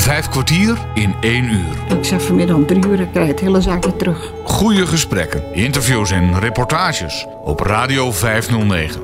[0.00, 1.98] Vijf kwartier in één uur.
[1.98, 4.32] Ik zeg vanmiddag om drie uur, dan krijg je het hele zaakje terug.
[4.44, 9.00] Goede gesprekken, interviews en reportages op Radio 509.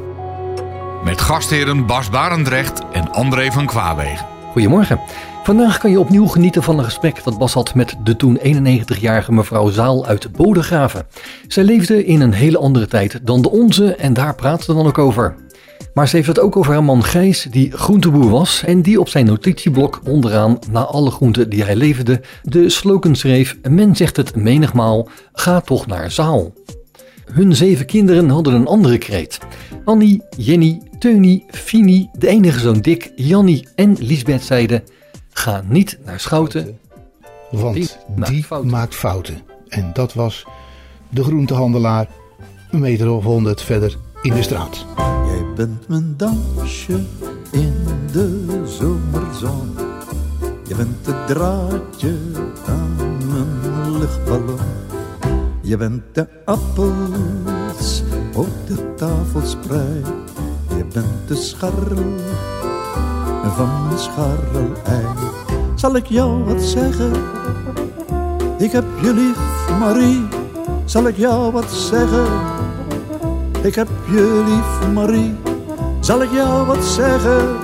[1.05, 4.27] Met gastheren Bas Barendrecht en André van Kwaabegen.
[4.53, 5.01] Goedemorgen.
[5.43, 9.33] Vandaag kan je opnieuw genieten van een gesprek dat Bas had met de toen 91-jarige
[9.33, 11.07] mevrouw Zaal uit Bodegraven.
[11.49, 14.87] Zij leefde in een hele andere tijd dan de onze en daar praten we dan
[14.87, 15.35] ook over.
[15.97, 19.09] Maar ze heeft het ook over haar man Gijs, die groenteboer was en die op
[19.09, 24.35] zijn notitieblok onderaan, na alle groenten die hij leverde, de slogan schreef: Men zegt het
[24.35, 26.53] menigmaal, ga toch naar Zaal.
[27.33, 29.39] Hun zeven kinderen hadden een andere kreet.
[29.85, 34.83] Annie, Jenny, Teunie, Fini, de enige zoon Dick, Jannie en Lisbeth zeiden:
[35.31, 36.79] Ga niet naar Schouten.
[37.51, 38.71] Want Die maakt die fouten.
[38.71, 39.43] maakt fouten.
[39.69, 40.47] En dat was
[41.09, 42.09] de groentehandelaar
[42.71, 44.87] een meter of honderd verder in de straat.
[45.57, 47.01] Bent mijn dansje
[47.51, 47.75] in
[48.13, 49.75] de zomerzon.
[50.69, 52.15] Je bent het draadje
[52.67, 54.59] aan mijn luchtballon.
[55.61, 58.03] Je bent de appels
[58.35, 60.03] op de tafelsprei.
[60.69, 62.13] Je bent de scharrel
[63.55, 65.07] van mijn scharrelei.
[65.75, 67.13] Zal ik jou wat zeggen?
[68.59, 70.29] Ik heb je lief, Marie.
[70.85, 72.27] Zal ik jou wat zeggen?
[73.63, 75.35] Ik heb je lief, Marie.
[76.07, 77.57] Zal ik jou wat zeggen?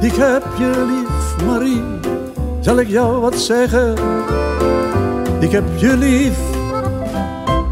[0.00, 1.82] Ik heb je lief, Marie.
[2.60, 3.94] Zal ik jou wat zeggen?
[5.40, 6.38] Ik heb je lief.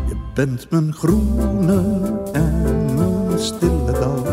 [0.08, 1.82] Je bent mijn groene
[2.32, 4.27] en mijn stille dal.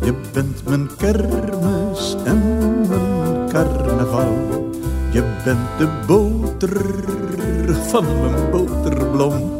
[0.00, 2.42] Je bent mijn kermis en
[2.88, 4.32] mijn carnaval.
[5.10, 6.80] Je bent de boter
[7.88, 9.56] van mijn boterblom.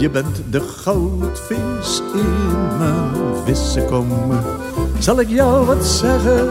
[0.00, 4.08] Je bent de goudvis in mijn vissenkom.
[4.98, 6.48] Zal ik jou wat zeggen?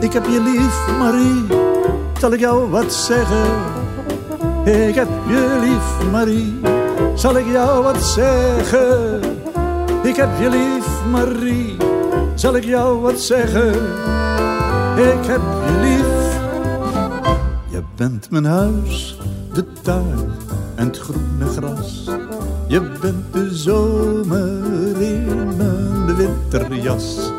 [0.00, 1.44] Ik heb je lief, Marie.
[2.18, 3.46] Zal ik jou wat zeggen?
[4.64, 6.60] Ik heb je lief, Marie.
[7.14, 9.20] Zal ik jou wat zeggen?
[10.02, 11.76] Ik heb je lief, Marie.
[12.34, 13.74] Zal ik jou wat zeggen?
[14.96, 16.38] Ik heb je lief.
[17.68, 19.18] Je bent mijn huis,
[19.52, 20.43] de tuin
[20.74, 22.04] en het groene gras.
[22.68, 27.30] Je bent de zomer in mijn winterjas.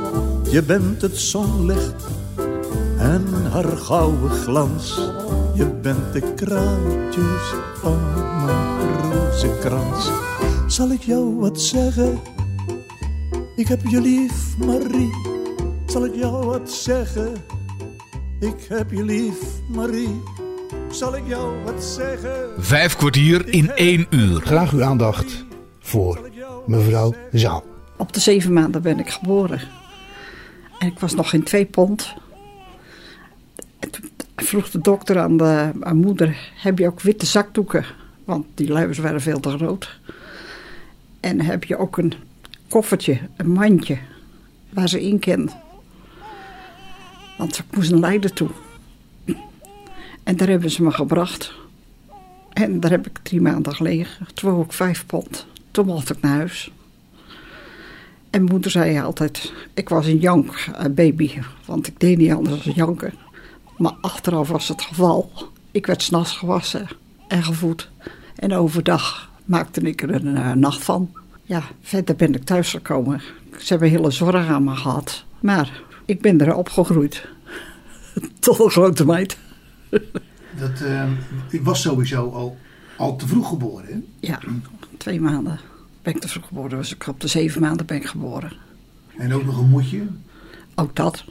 [0.49, 2.03] Je bent het zonlicht
[2.97, 4.95] en haar gouden glans.
[5.53, 7.99] Je bent de kraaltjes van
[8.45, 10.11] mijn rozenkrans.
[10.67, 12.19] Zal ik jou wat zeggen?
[13.55, 15.09] Ik heb je lief, Marie.
[15.85, 17.33] Zal ik jou wat zeggen?
[18.39, 20.21] Ik heb je lief, Marie.
[20.95, 22.63] Zal ik jou wat zeggen?
[22.63, 24.41] Vijf kwartier in één uur.
[24.41, 25.45] Graag uw aandacht
[25.79, 26.29] voor
[26.65, 27.63] mevrouw Zaal.
[27.97, 29.61] Op de zeven maanden ben ik geboren.
[30.79, 32.13] En ik was nog geen twee pond.
[33.79, 37.85] En toen vroeg de dokter aan de aan moeder: Heb je ook witte zakdoeken?
[38.25, 39.99] Want die luiers waren veel te groot.
[41.19, 42.13] En heb je ook een
[42.69, 43.97] koffertje, een mandje,
[44.69, 45.55] waar ze in kent?
[47.37, 48.49] Want ik moest naar Leiden toe.
[50.25, 51.53] En daar hebben ze me gebracht.
[52.53, 54.27] En daar heb ik drie maanden gelegen.
[54.33, 55.45] Toen woog ik vijf pond.
[55.71, 56.71] Toen mocht ik naar huis.
[58.29, 61.31] En moeder zei altijd, ik was een jank eh, baby,
[61.65, 63.13] want ik deed niet anders dan janken.
[63.77, 65.31] Maar achteraf was het geval.
[65.71, 66.87] Ik werd s'nachts gewassen
[67.27, 67.89] en gevoed.
[68.35, 71.11] En overdag maakte ik er een eh, nacht van.
[71.43, 73.21] Ja, verder ben ik thuisgekomen.
[73.57, 75.23] Ze hebben hele zorg aan me gehad.
[75.39, 77.25] Maar ik ben er opgegroeid.
[78.39, 79.37] Tot een grote meid.
[80.59, 80.83] Dat,
[81.49, 82.57] ik was sowieso al,
[82.97, 83.85] al te vroeg geboren.
[83.87, 84.27] Hè?
[84.27, 84.39] Ja,
[84.97, 85.59] twee maanden
[86.05, 86.77] ben ik te vroeg geboren.
[86.77, 88.51] Dus ik op de zeven maanden ben ik geboren.
[89.17, 90.07] En ook nog een moedje.
[90.75, 91.23] Ook dat.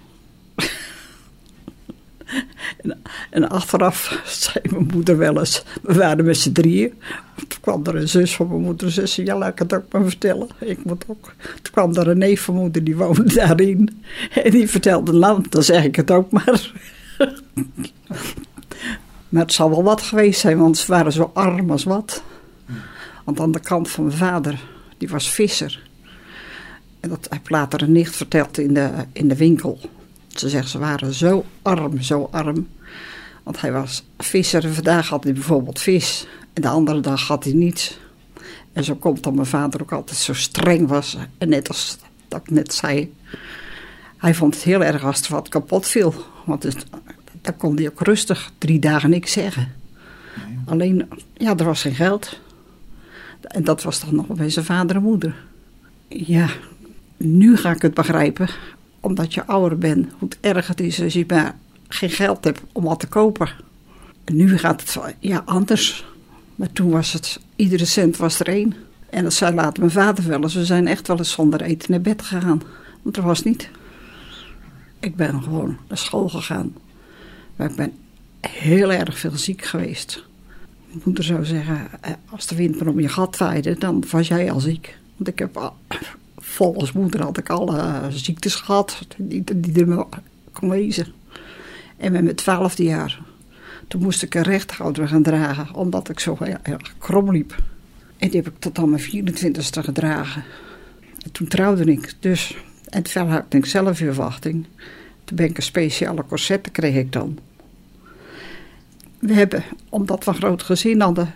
[2.83, 6.93] en, en achteraf zei mijn moeder wel eens, we waren met z'n drieën.
[7.49, 9.93] Toen kwam er een zus van mijn moeder, ze zei, ja laat ik het ook
[9.93, 10.49] maar vertellen.
[10.59, 11.33] Ik moet ook.
[11.63, 14.03] Toen kwam er een neef van moeder, die woonde daarin.
[14.31, 16.73] En die vertelde land, dan zeg ik het ook maar.
[19.29, 22.23] maar het zal wel wat geweest zijn, want ze waren zo arm als wat.
[23.25, 24.61] Want aan de kant van mijn vader,
[24.99, 25.83] die was visser.
[27.01, 29.79] En dat heb later een nicht verteld in de, in de winkel.
[30.29, 32.69] Ze zegt, ze waren zo arm, zo arm.
[33.43, 34.75] Want hij was visser.
[34.75, 36.27] Vandaag had hij bijvoorbeeld vis.
[36.53, 37.99] En de andere dag had hij niets.
[38.73, 41.17] En zo komt dat mijn vader ook altijd zo streng was.
[41.39, 41.99] En net als
[42.29, 43.15] dat ik net zei.
[44.17, 46.15] Hij vond het heel erg als er wat kapot viel.
[46.45, 46.87] Want het,
[47.45, 49.73] dan kon hij ook rustig drie dagen niks zeggen.
[50.65, 52.41] Alleen, ja, er was geen geld.
[53.41, 55.35] En dat was dan nog bij zijn vader en moeder.
[56.09, 56.49] Ja,
[57.17, 58.49] nu ga ik het begrijpen.
[59.01, 61.57] Omdat je ouder bent, hoe erg het is als je maar
[61.89, 63.49] geen geld heb om wat te kopen.
[64.25, 66.05] En nu gaat het ja, anders.
[66.55, 68.75] Maar toen was het, iedere cent was er één.
[69.11, 70.55] En dat zei later mijn vader wel eens.
[70.55, 72.63] We zijn echt wel eens zonder eten naar bed gegaan.
[73.03, 73.69] Want er was niet.
[75.01, 76.73] Ik ben gewoon naar school gegaan.
[77.57, 77.93] Maar ik ben
[78.41, 80.25] heel erg veel ziek geweest.
[80.87, 84.29] Mijn moeder zou zeggen, eh, als de wind maar om je gat waaide, dan was
[84.29, 84.99] jij al ziek.
[85.17, 85.73] Want ik heb,
[86.37, 90.07] volgens moeder had ik alle ziektes gehad die, die er
[90.53, 91.07] kon wezen.
[91.97, 93.21] En met mijn twaalfde jaar,
[93.89, 97.63] toen moest ik een rechthouder gaan dragen, omdat ik zo heel erg krom liep.
[98.19, 100.45] En die heb ik tot aan mijn 24ste gedragen.
[101.25, 102.57] En toen trouwde ik dus.
[102.89, 104.67] En toen had ik zelf verwachting.
[105.25, 107.39] Toen ben ik een speciale corset, kreeg ik dan.
[109.19, 111.35] We hebben, omdat we een groot gezin hadden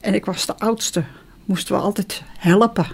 [0.00, 1.04] en ik was de oudste,
[1.44, 2.86] moesten we altijd helpen.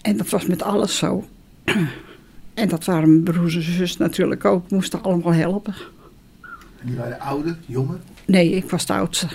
[0.00, 1.24] En dat was met alles zo.
[2.54, 5.74] En dat waren mijn broers en zus natuurlijk ook, moesten allemaal helpen.
[6.80, 7.98] En die waren ouder, jonger?
[8.24, 9.26] Nee, ik was de oudste.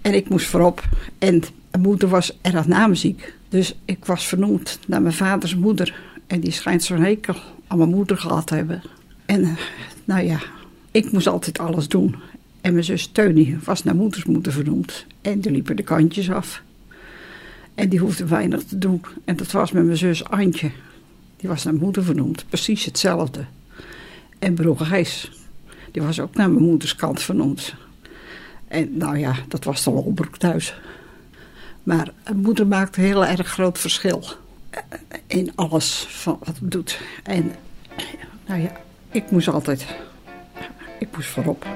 [0.00, 0.82] En ik moest voorop.
[1.18, 3.34] En mijn moeder was erg naamziek.
[3.48, 6.00] Dus ik was vernoemd naar mijn vaders moeder.
[6.26, 7.36] En die schijnt zo'n hekel
[7.76, 8.82] mijn moeder gehad hebben.
[9.26, 9.56] En
[10.04, 10.40] nou ja,
[10.90, 12.16] ik moest altijd alles doen.
[12.60, 15.06] En mijn zus Teunie was naar moeders moeder vernoemd.
[15.22, 16.62] En die liepen de kantjes af.
[17.74, 19.02] En die hoefde weinig te doen.
[19.24, 20.70] En dat was met mijn zus Antje.
[21.36, 22.44] Die was naar moeder vernoemd.
[22.48, 23.44] Precies hetzelfde.
[24.38, 25.30] En broer Gijs.
[25.90, 27.74] Die was ook naar mijn moeders kant vernoemd.
[28.68, 30.74] En nou ja, dat was de lolbroek thuis.
[31.82, 34.24] Maar moeder maakt een heel erg groot verschil.
[35.26, 37.00] In alles van wat het doet.
[37.22, 37.52] En
[38.46, 38.70] nou ja,
[39.10, 39.86] ik moest altijd.
[40.98, 41.66] Ik moest voorop.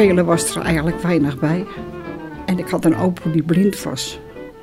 [0.00, 1.66] spelen was er eigenlijk weinig bij.
[2.46, 4.18] En ik had een opa die blind was.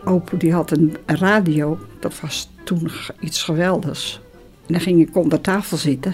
[0.07, 4.19] Opa die had een radio, dat was toen iets geweldigs.
[4.65, 6.13] En dan ging ik onder tafel zitten,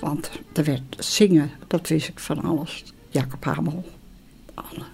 [0.00, 2.84] want er werd zingen, dat wist ik van alles.
[3.08, 3.84] Jacob Hamel,
[4.54, 4.84] alle.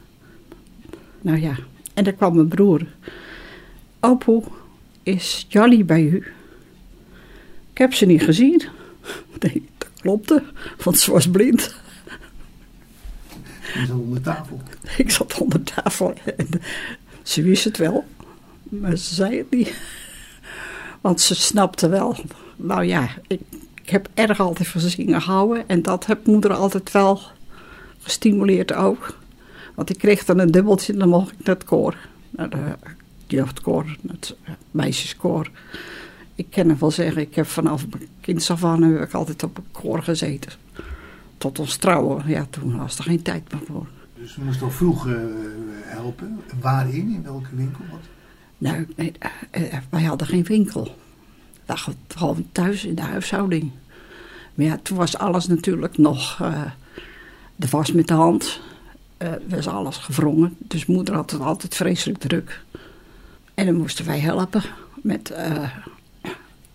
[1.21, 1.57] Nou ja,
[1.95, 2.87] en dan kwam mijn broer.
[4.01, 4.45] Opo,
[5.03, 6.17] is Jolly bij u?
[7.73, 8.63] Ik heb ze niet gezien.
[9.41, 10.43] Nee, dat klopte,
[10.85, 11.75] want ze was blind.
[13.75, 14.61] Je zat onder tafel.
[14.97, 16.49] Ik zat onder tafel en
[17.23, 18.05] ze wist het wel,
[18.71, 19.75] maar ze zei het niet.
[21.01, 22.17] Want ze snapte wel.
[22.57, 23.41] Nou ja, ik,
[23.83, 27.21] ik heb erg altijd van zingen gehouden en dat heb moeder altijd wel
[28.01, 29.19] gestimuleerd ook.
[29.75, 31.97] Want ik kreeg dan een dubbeltje en dan mocht ik naar het koor.
[32.31, 32.77] Naar de
[33.27, 34.37] jeugdkoor, het
[34.71, 35.51] meisjeskoor.
[36.35, 39.43] Ik kan er wel zeggen, ik heb vanaf mijn kind af aan heb ik altijd
[39.43, 40.53] op een koor gezeten
[41.39, 42.23] tot ons trouwen.
[42.27, 43.87] Ja, toen was er geen tijd meer voor.
[44.15, 45.15] Dus we moesten al vroeg uh,
[45.83, 46.41] helpen.
[46.61, 47.15] Waarin?
[47.15, 47.85] In welke winkel?
[47.91, 48.20] Wat?
[48.61, 49.13] Nou, nee,
[49.59, 50.97] uh, wij hadden geen winkel.
[51.67, 51.77] We
[52.09, 53.71] gewoon thuis in de huishouding.
[54.55, 56.37] Maar ja, toen was alles natuurlijk nog...
[57.57, 58.61] de was met de hand.
[59.49, 60.57] was alles gevrongen.
[60.59, 62.61] Dus moeder had het altijd vreselijk druk.
[63.55, 64.63] En dan moesten wij helpen
[64.95, 65.35] met...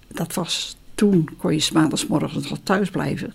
[0.07, 3.31] dat was toen kon je maandagsmorgens nog thuis blijven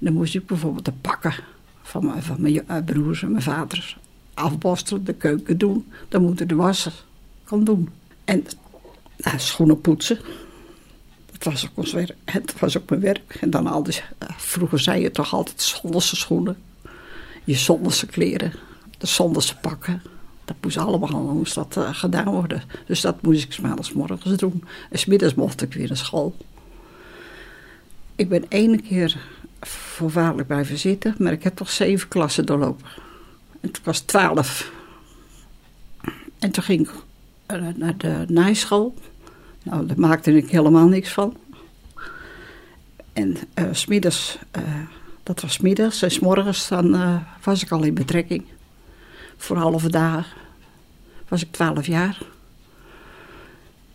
[0.00, 1.34] dan moest ik bijvoorbeeld de pakken
[1.82, 3.98] van mijn, van mijn eh, broers en mijn vaders
[4.34, 5.86] afborstelen, de keuken doen.
[6.08, 6.92] Dan moeten de wassen
[7.50, 7.88] kan doen.
[8.24, 8.46] En
[9.16, 10.18] nou, schoenen poetsen.
[11.32, 12.14] Dat was ook ons werk.
[12.24, 13.36] Het was ook mijn werk.
[13.40, 16.56] En dan al eh, vroeger zei je toch altijd zonderse schoenen.
[17.44, 18.52] Je zonderse kleren.
[18.98, 20.02] De zonderse pakken.
[20.44, 22.62] Dat moest allemaal moest dat, uh, gedaan worden.
[22.86, 24.64] Dus dat moest ik maandags morgens doen.
[24.90, 26.36] En smiddags mocht ik weer naar school.
[28.14, 29.16] Ik ben één keer
[29.60, 31.14] voorwaardelijk blijven zitten.
[31.18, 32.86] Maar ik heb toch zeven klassen doorlopen.
[33.60, 34.72] En toen was twaalf.
[36.38, 37.00] En toen ging ik eh,
[37.76, 38.94] naar de naaischool.
[39.62, 41.36] Nou, daar maakte ik helemaal niks van.
[43.12, 44.62] En uh, smiddags, uh,
[45.22, 46.02] dat was middags.
[46.02, 48.44] En smorgens dan was ik al in betrekking.
[49.36, 50.36] Voor halve dagen
[51.28, 52.22] was ik twaalf jaar.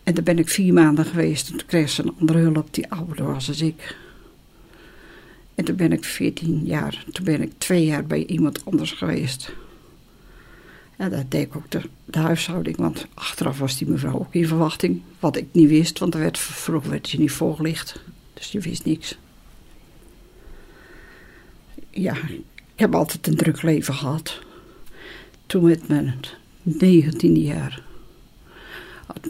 [0.02, 1.50] En daar ben ik vier maanden geweest.
[1.50, 3.96] En toen kreeg ze een andere hulp die ouder was dan ik.
[5.56, 9.52] En toen ben ik 14 jaar, toen ben ik twee jaar bij iemand anders geweest.
[10.96, 15.02] En dat deed ik ook de, huishouding, want achteraf was die mevrouw ook in verwachting.
[15.18, 18.00] Wat ik niet wist, want er werd, vroeger werd je niet voorgelicht.
[18.34, 19.18] Dus je wist niks.
[21.90, 22.42] Ja, ik
[22.74, 24.38] heb altijd een druk leven gehad.
[25.46, 26.14] Toen met mijn
[26.84, 27.82] 19e jaar.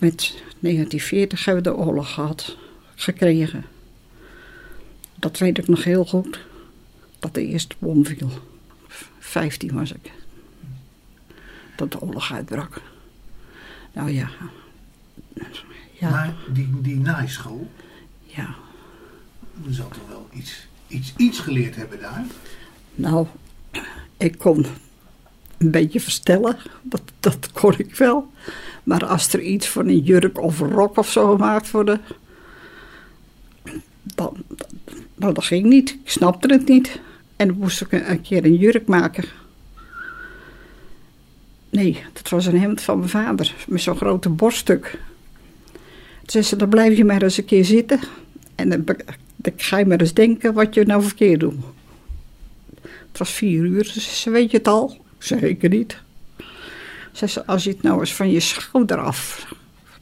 [0.01, 2.57] Met 1940 hebben we de oorlog gehad.
[2.95, 3.65] gekregen.
[5.15, 6.41] Dat weet ik nog heel goed.
[7.19, 8.31] Dat de eerste bom viel.
[9.19, 10.13] 15 was ik.
[11.77, 12.81] Dat de oorlog uitbrak.
[13.93, 14.29] Nou ja.
[15.93, 17.71] Ja, Maar die, die naaischool,
[18.25, 18.55] ja.
[19.67, 22.25] je zal toch wel iets, iets, iets geleerd hebben daar?
[22.95, 23.27] Nou,
[24.17, 24.67] ik kon
[25.59, 26.57] een beetje verstellen.
[26.83, 28.33] Dat, dat kon ik wel.
[28.85, 32.01] Maar als er iets van een jurk of een rok of zo gemaakt worden.
[34.03, 34.37] Dan,
[35.15, 35.91] nou, dat ging niet.
[35.91, 37.01] Ik snapte het niet.
[37.37, 39.25] En dan moest ik een, een keer een jurk maken.
[41.77, 43.55] Nee, dat was een hemd van mijn vader.
[43.69, 44.99] Met zo'n grote borststuk.
[45.73, 48.01] Toen zei ze, dan blijf je maar eens een keer zitten.
[48.55, 48.97] En dan,
[49.57, 51.55] ga je maar eens denken wat je nou verkeerd doet.
[52.83, 53.85] Het was vier uur.
[53.85, 54.97] Ze zei, weet je het al?
[55.19, 55.99] Zeker niet.
[57.13, 59.47] Ze zei, als je het nou eens van je schouder af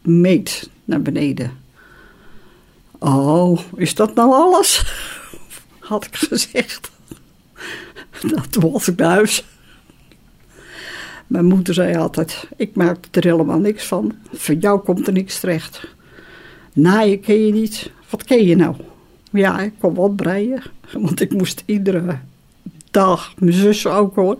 [0.03, 1.59] meet naar beneden.
[2.99, 4.85] Oh, is dat nou alles?
[5.79, 6.91] Had ik gezegd.
[8.51, 9.45] Toen was ik naar huis.
[11.27, 14.15] Mijn moeder zei altijd, ik maak er helemaal niks van.
[14.33, 15.87] Van jou komt er niks terecht.
[16.73, 17.91] Naaien ken je niet.
[18.11, 18.77] Wat ken je nou?
[19.31, 20.63] Ja, ik kon wat breien.
[20.93, 22.19] Want ik moest iedere
[22.91, 24.39] dag, mijn zus ook hoor,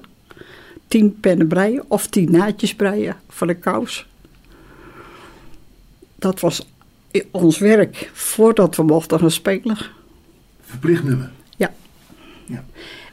[0.89, 4.07] tien pennen breien of tien naadjes breien voor de kous.
[6.19, 6.67] Dat was
[7.31, 9.77] ons werk voordat we mochten gaan spelen.
[10.63, 11.31] Verplicht nummer.
[11.57, 11.75] Ja.
[12.47, 12.65] Ja.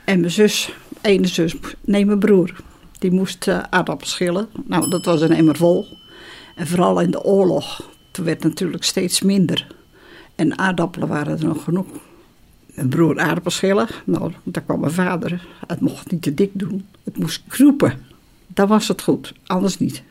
[0.05, 2.63] En mijn zus, ene zus, nee mijn broer,
[3.01, 4.47] die moest aardappels schillen.
[4.65, 5.87] Nou, dat was een emmer vol.
[6.55, 9.67] En vooral in de oorlog, toen werd natuurlijk steeds minder.
[10.35, 11.87] En aardappelen waren er nog genoeg.
[12.65, 15.47] Mijn broer aardappels schillen, nou, daar kwam mijn vader.
[15.67, 17.99] Het mocht niet te dik doen, het moest kroepen.
[18.47, 20.03] Dan was het goed, anders niet.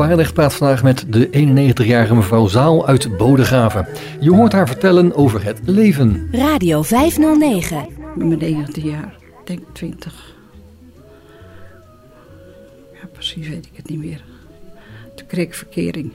[0.00, 1.26] Barendrecht praat vandaag met de
[1.76, 3.86] 91-jarige mevrouw Zaal uit Bodegraven.
[4.20, 6.28] Je hoort haar vertellen over het leven.
[6.32, 7.86] Radio 509.
[8.16, 10.34] Met mijn 19 jaar, ik denk 20.
[12.92, 14.24] Ja, precies weet ik het niet meer.
[15.14, 16.12] Toen kreeg ik verkering.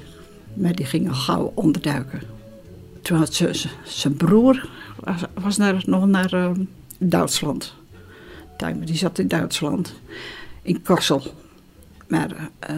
[0.54, 2.22] Maar die ging al gauw onderduiken.
[3.02, 6.50] Toen had ze, ze- zijn broer, was, was naar, nog naar eh,
[6.98, 7.74] Duitsland.
[8.86, 9.94] Die zat in Duitsland.
[10.62, 11.22] In Kassel.
[12.08, 12.76] Maar, eh,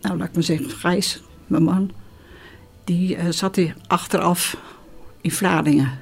[0.00, 1.90] nou laat ik maar zeggen, Gijs, mijn man.
[2.84, 4.56] Die eh, zat hier achteraf
[5.20, 5.98] in Vlaardingen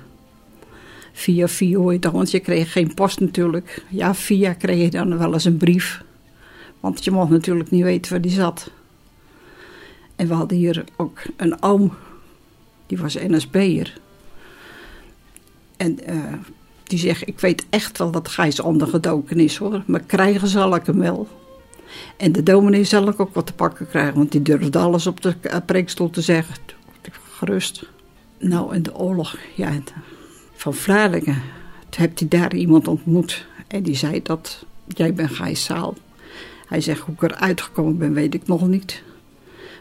[1.19, 3.85] via via hoor je toch, want je kreeg geen post natuurlijk.
[3.88, 6.02] Ja, via kreeg je dan wel eens een brief.
[6.81, 8.71] Want je mocht natuurlijk niet weten waar die zat.
[10.17, 11.95] En we hadden hier ook een oom,
[12.87, 14.00] die was NSB'er.
[15.76, 16.33] En eh,
[16.85, 20.87] die zegt, ik weet echt wel dat Gijs ondergedoken is hoor, maar krijgen zal ik
[20.87, 21.28] hem wel.
[22.16, 25.21] En de dominee zal ik ook wat te pakken krijgen, want die durfde alles op
[25.21, 26.54] de eh, preekstoel te zeggen.
[27.33, 27.87] Gerust.
[28.38, 29.92] Nou, in de oorlog, ja, het-
[30.54, 31.42] van Vlaardingen.
[31.88, 33.47] Toen heb hij daar iemand ontmoet.
[33.66, 35.68] En die zei dat, jij bent Gijs.
[36.66, 39.02] Hij zegt, hoe ik eruit gekomen ben, weet ik nog niet.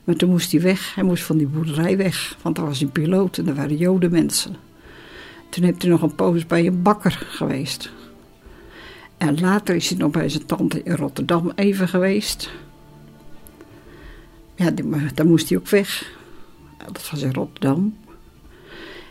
[0.03, 0.95] Maar toen moest hij weg.
[0.95, 2.37] Hij moest van die boerderij weg.
[2.41, 4.55] Want daar was een piloot en er waren jodenmensen.
[5.49, 7.91] Toen heeft hij nog een poos bij een bakker geweest.
[9.17, 12.51] En later is hij nog bij zijn tante in Rotterdam even geweest.
[14.55, 14.71] Ja,
[15.13, 16.11] daar moest hij ook weg.
[16.77, 17.97] Dat was in Rotterdam.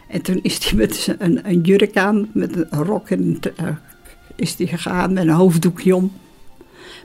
[0.09, 3.69] En toen is hij met een, een jurk aan, met een rok en eh,
[4.37, 6.13] is hij gegaan met een hoofddoekje om.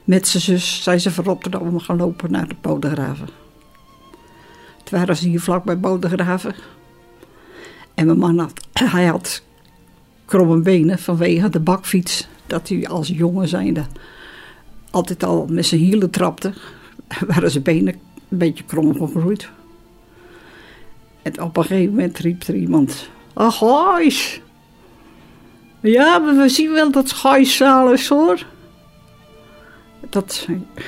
[0.03, 3.27] Met zijn zus zijn ze van Rotterdam gaan lopen naar de Bodegraven.
[4.83, 6.55] Toen waren ze hier vlak bij Bodegraven.
[7.93, 9.43] En mijn man had, hij had
[10.25, 12.27] kromme benen vanwege de bakfiets.
[12.51, 13.83] Dat hij als jongen zijnde
[14.89, 16.53] altijd al met zijn hielen trapte.
[17.27, 17.93] Waren zijn benen
[18.29, 19.49] een beetje krom gegroeid.
[21.21, 23.09] En op een gegeven moment riep er iemand...
[23.33, 24.41] Ach, Gijs!
[25.79, 28.45] Ja, maar we zien wel dat Gijs zaal is, hoor.
[30.09, 30.47] Dat,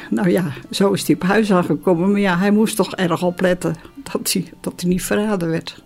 [0.09, 2.11] nou ja, zo is hij op huis aangekomen.
[2.11, 3.75] Maar ja, hij moest toch erg opletten
[4.11, 5.83] dat hij, dat hij niet verraden werd.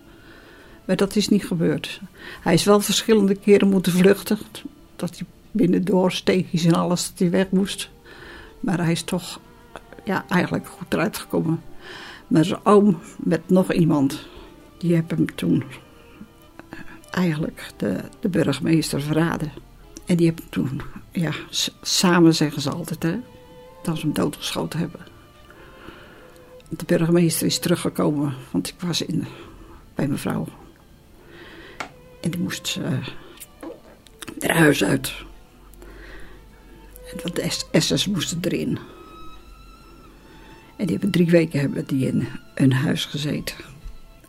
[0.84, 2.00] Maar dat is niet gebeurd.
[2.40, 4.38] Hij is wel verschillende keren moeten vluchten.
[4.96, 7.90] Dat hij binnendoor steegjes en alles, dat hij weg moest.
[8.60, 9.40] Maar hij is toch
[10.04, 11.62] ja, eigenlijk goed eruit gekomen.
[12.26, 14.26] Maar zijn oom met nog iemand,
[14.78, 15.64] die hebben hem toen
[16.68, 16.78] eh,
[17.10, 19.52] eigenlijk de, de burgemeester verraden.
[20.06, 21.32] En die hebben toen, ja,
[21.82, 23.16] samen zeggen ze altijd, hè,
[23.82, 25.00] dat ze hem doodgeschoten hebben.
[26.68, 29.26] De burgemeester is teruggekomen, want ik was in,
[29.94, 30.46] bij mevrouw.
[32.20, 33.06] En die moest uh,
[34.40, 35.12] er huis uit.
[37.12, 38.78] En de SS moesten erin.
[40.76, 43.56] En die hebben drie weken hebben die in een huis gezeten.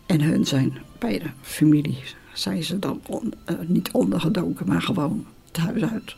[0.05, 5.57] En hun zijn bij de familie, zijn ze dan uh, niet ondergedoken, maar gewoon het
[5.57, 6.15] huis uit.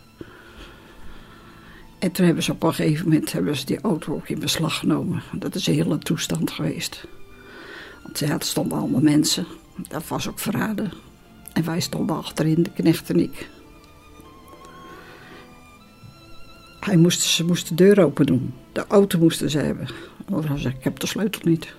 [1.99, 4.77] En toen hebben ze op een gegeven moment hebben ze die auto ook in beslag
[4.77, 5.23] genomen.
[5.33, 7.07] Dat is een hele toestand geweest.
[8.03, 9.45] Want ja, er stonden allemaal mensen.
[9.87, 10.91] Dat was ook verraden.
[11.53, 13.49] En wij stonden achterin, de knecht en ik.
[16.81, 18.53] Hij moest, ze moesten de deur open doen.
[18.71, 19.87] De auto moesten ze hebben.
[20.31, 21.73] Overal zei ik heb de sleutel niet.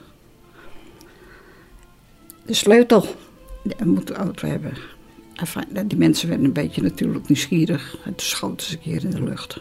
[2.47, 3.07] De sleutel.
[3.77, 4.73] Hij moet de auto hebben.
[5.35, 7.97] Enfin, die mensen werden een beetje natuurlijk nieuwsgierig.
[8.05, 9.61] En toen schoten ze een keer in de lucht.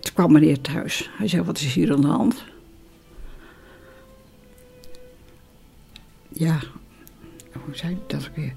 [0.00, 1.10] Toen kwam meneer thuis.
[1.12, 2.44] Hij zei, wat is hier aan de hand?
[6.28, 6.58] Ja,
[7.52, 8.54] hoe zei ik dat weer?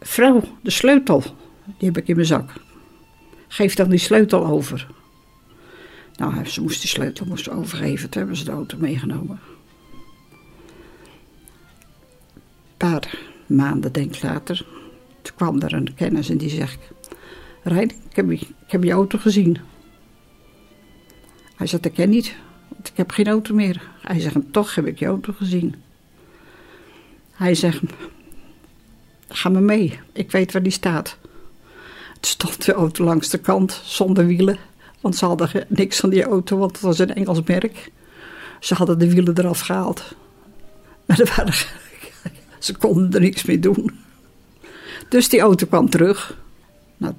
[0.00, 1.22] Vrouw, de sleutel.
[1.78, 2.50] Die heb ik in mijn zak.
[3.52, 4.86] Geef dan die sleutel over.
[6.16, 8.10] Nou, ze moest die sleutel moest overgeven.
[8.10, 9.40] Toen hebben ze de auto meegenomen.
[12.34, 14.66] Een paar maanden, denk ik later,
[15.22, 16.78] toen kwam er een kennis en die zegt...
[17.62, 19.58] Rijn, ik heb, ik heb je auto gezien.
[21.56, 22.36] Hij zegt, ik ken niet,
[22.68, 23.90] want ik heb geen auto meer.
[24.00, 25.74] Hij zegt, toch heb ik je auto gezien.
[27.32, 27.82] Hij zegt,
[29.28, 31.18] ga maar mee, ik weet waar die staat.
[32.26, 34.58] Stond de auto langs de kant, zonder wielen.
[35.00, 37.90] Want ze hadden niks van die auto, want het was een Engels merk.
[38.60, 40.14] Ze hadden de wielen eraf gehaald.
[41.06, 41.54] Maar er waren,
[42.58, 44.00] ze konden er niks mee doen.
[45.08, 46.38] Dus die auto kwam terug.
[46.96, 47.14] Nou,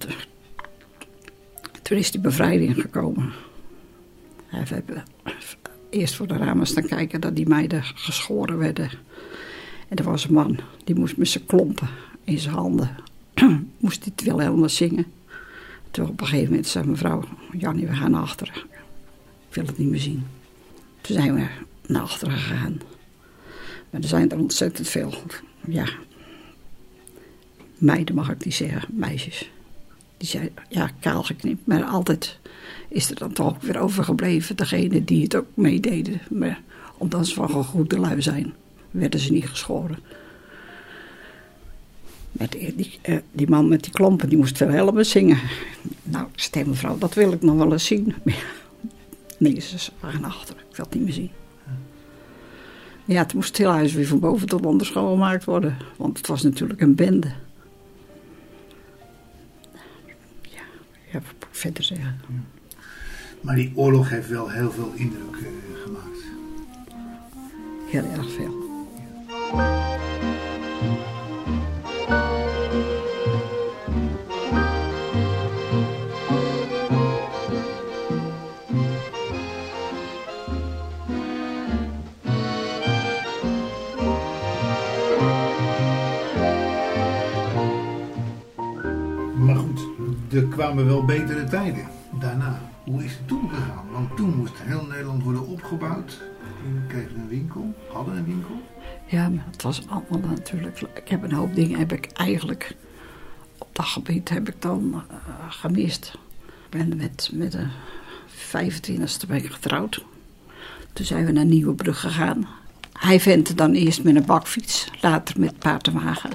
[1.82, 3.34] toen is die bevrijding gekomen.
[4.50, 5.04] We hebben
[5.90, 8.90] eerst voor de ramen staan kijken dat die meiden geschoren werden.
[9.88, 11.90] En er was een man, die moest met zijn klompen
[12.24, 12.96] in zijn handen,
[13.78, 15.06] moest hij het helemaal zingen.
[15.92, 17.24] Toen op een gegeven moment zei mevrouw,
[17.58, 18.54] Jannie, we gaan naar achteren.
[19.50, 20.26] Ik wil het niet meer zien.
[21.02, 21.48] Toen zijn we
[21.88, 22.82] naar achteren gegaan.
[23.90, 25.14] Maar er zijn er ontzettend veel,
[25.68, 25.86] ja,
[27.78, 29.52] meiden mag ik niet zeggen, meisjes.
[30.18, 32.40] Die zijn, ja, kaal geknipt, maar altijd
[32.88, 34.56] is er dan toch weer overgebleven.
[34.56, 36.22] Degene die het ook meededen.
[36.30, 36.62] Maar
[36.98, 38.54] omdat ze van goede lui zijn,
[38.92, 40.00] werden ze niet geschoren.
[42.34, 45.40] Met die, uh, die, man met die klompen, die moest veel helpen zingen.
[46.04, 48.16] Nou, zei mevrouw, dat wil ik nog wel eens zien.
[49.38, 50.56] nee, ze waren achter.
[50.70, 51.32] Ik wil het niet meer zien.
[53.06, 55.78] Ja, het moest heel huis weer van boven tot onder schoongemaakt worden.
[55.98, 57.32] Want het was natuurlijk een bende.
[60.42, 60.62] Ja,
[61.12, 62.22] ja wat moet ik verder zeggen?
[63.42, 65.48] Maar die oorlog heeft wel heel veel indruk uh,
[65.84, 66.24] gemaakt.
[67.90, 68.62] Heel erg veel.
[90.34, 91.86] Er kwamen wel betere tijden
[92.20, 92.60] daarna.
[92.84, 93.86] Hoe is het toen gegaan?
[93.92, 96.22] Want toen moest heel Nederland worden opgebouwd.
[96.64, 98.73] Jullie kregen een winkel, hadden een winkel.
[99.14, 100.82] Ja, het was allemaal natuurlijk...
[100.94, 102.76] Ik heb een hoop dingen heb ik eigenlijk...
[103.58, 105.18] Op dat gebied heb ik dan uh,
[105.50, 106.18] gemist.
[106.46, 107.68] Ik ben met, met de
[108.28, 110.04] 25e ben ik getrouwd.
[110.94, 112.48] Toen zijn we naar Nieuwebrug gegaan.
[112.94, 116.32] Hij ventte dan eerst met een bakfiets, later met paard en wagen.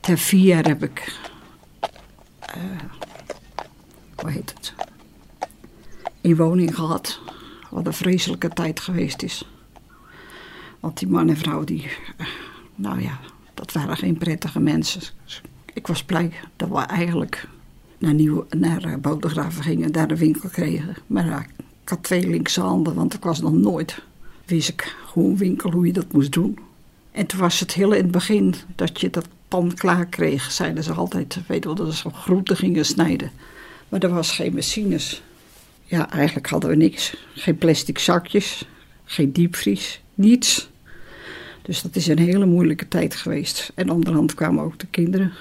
[0.00, 1.18] Ten vier heb ik...
[2.56, 2.62] Uh,
[4.14, 4.74] hoe heet het?
[6.20, 7.20] In woning gehad.
[7.70, 9.44] wat een vreselijke tijd geweest is.
[10.80, 12.26] Want die man en vrouw, die, eh,
[12.74, 13.18] nou ja,
[13.54, 15.00] dat waren geen prettige mensen.
[15.74, 17.48] Ik was blij dat we eigenlijk
[17.98, 20.96] naar, Nieuw, naar uh, Bodegraven gingen, daar de winkel kregen.
[21.06, 21.46] Maar ja,
[21.82, 24.02] ik had twee linkse handen, want ik was nog nooit,
[24.44, 26.58] wist ik hoe een winkel, hoe je dat moest doen.
[27.12, 30.84] En toen was het heel in het begin dat je dat pan klaar kreeg, zeiden
[30.84, 33.30] ze altijd, weet wel, dat ze groenten gingen snijden.
[33.88, 35.22] Maar er was geen machines.
[35.84, 37.16] Ja, eigenlijk hadden we niks.
[37.34, 38.64] Geen plastic zakjes,
[39.04, 40.70] geen diepvries, niets.
[41.62, 43.72] Dus dat is een hele moeilijke tijd geweest.
[43.74, 45.32] En onderhand kwamen ook de kinderen.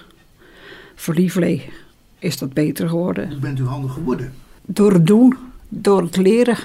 [0.96, 1.70] Voor Lieflee
[2.20, 3.30] is dat beter geworden.
[3.30, 4.34] Hoe bent u handig geworden?
[4.66, 5.38] Door het doen,
[5.70, 6.58] door het leren.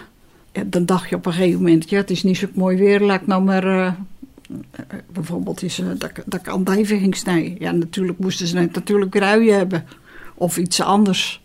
[0.66, 3.20] Dan dacht je op een gegeven moment, ja, het is niet zo mooi weer, laat
[3.20, 3.66] ik nou maar...
[3.66, 3.92] Uh,
[5.12, 7.56] bijvoorbeeld is, uh, dat, dat ik andijven ging snijden.
[7.58, 9.84] Ja, natuurlijk moesten ze natuurlijk ruien hebben.
[10.34, 11.42] Of iets anders.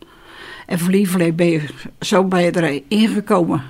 [0.66, 3.64] En voor Lieverlee ben je zo bij je erin gekomen.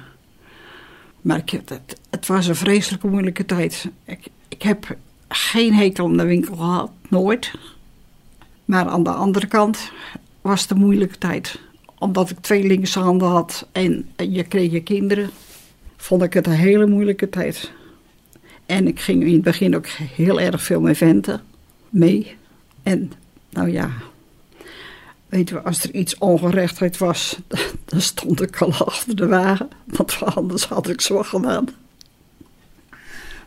[1.28, 3.90] Maar het, het was een vreselijke moeilijke tijd.
[4.06, 7.52] Ik, ik heb geen hekel aan de winkel gehad, nooit.
[8.66, 9.92] Maar aan de andere kant
[10.42, 11.60] was het een moeilijke tijd.
[11.98, 15.30] Omdat ik twee linkse handen had en je kreeg je kinderen,
[15.98, 17.72] vond ik het een hele moeilijke tijd.
[18.66, 21.42] En ik ging in het begin ook heel erg veel met venten
[21.90, 22.36] mee.
[22.84, 23.12] En
[23.50, 23.92] nou ja,
[25.30, 27.40] weet je, als er iets ongerechtheid was,
[27.86, 29.70] dan stond ik al achter de wagen.
[29.86, 31.68] Want anders had ik zo gedaan.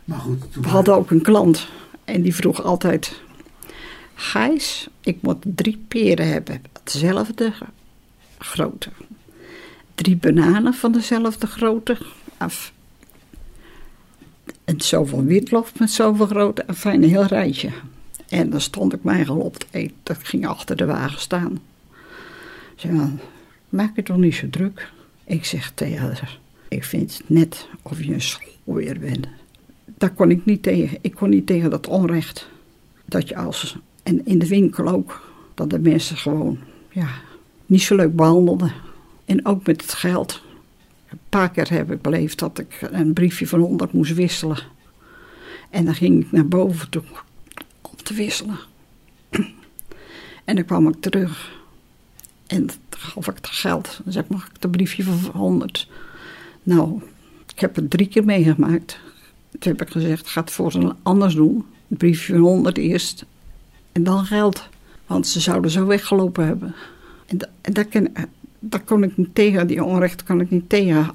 [0.05, 1.67] Maar goed, We hadden ook een klant
[2.05, 3.21] en die vroeg altijd:
[4.15, 7.53] Gijs, ik moet drie peren hebben, hetzelfde
[8.37, 8.89] grootte.
[9.95, 11.97] Drie bananen van dezelfde grootte.
[12.37, 12.73] Af.
[14.63, 16.61] En zoveel witlof met zoveel grootte.
[16.61, 17.69] En fijn, een heel rijtje.
[18.29, 19.65] En dan stond ik mij gelopt.
[20.03, 21.59] Dat ging achter de wagen staan.
[22.81, 23.09] Zei,
[23.69, 24.91] maak je toch niet zo druk?
[25.23, 29.27] Ik zeg tegen haar, ik vind het net of je een schoolweer bent.
[29.85, 30.97] Daar kon ik niet tegen.
[31.01, 32.49] Ik kon niet tegen dat onrecht.
[33.05, 36.59] Dat je als, en in de winkel ook, dat de mensen gewoon,
[36.91, 37.09] ja,
[37.65, 38.73] niet zo leuk behandelden.
[39.25, 40.41] En ook met het geld.
[41.09, 44.57] Een paar keer heb ik beleefd dat ik een briefje van 100 moest wisselen.
[45.69, 47.03] En dan ging ik naar boven toe
[47.81, 48.59] om te wisselen.
[50.45, 51.60] En dan kwam ik terug.
[52.51, 53.99] En dan gaf ik het geld.
[54.03, 55.89] Dan zei ik, mag ik het briefje van 100?
[56.63, 57.01] Nou,
[57.53, 58.99] ik heb het drie keer meegemaakt.
[59.59, 61.65] Toen heb ik gezegd, ga het voor ze anders doen.
[61.87, 63.25] Het briefje van 100 eerst.
[63.91, 64.69] En dan geld.
[65.07, 66.75] Want ze zouden zo weggelopen hebben.
[67.25, 68.07] En, da, en daar, kan,
[68.59, 69.67] daar kon ik niet tegen.
[69.67, 71.09] Die onrecht kon ik niet tegen.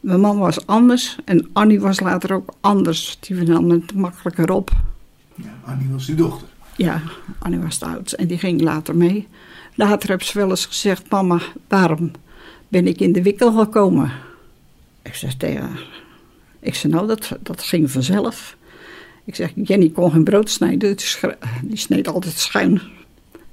[0.00, 1.18] Mijn man was anders.
[1.24, 3.16] En Annie was later ook anders.
[3.20, 4.70] Die nam het makkelijker op.
[5.34, 6.48] Ja, Annie was die dochter.
[6.76, 7.02] Ja,
[7.38, 8.16] Annie was de oudste.
[8.16, 9.28] En die ging later mee.
[9.74, 12.10] Later heb ze wel eens gezegd: Mama, waarom
[12.68, 14.12] ben ik in de wikkel gekomen?
[15.02, 15.86] Ik zeg tegen haar:
[16.60, 18.56] Ik zeg, nou, dat, dat ging vanzelf.
[19.24, 20.96] Ik zeg: Jenny kon geen brood snijden,
[21.62, 22.80] die sneed altijd schuin.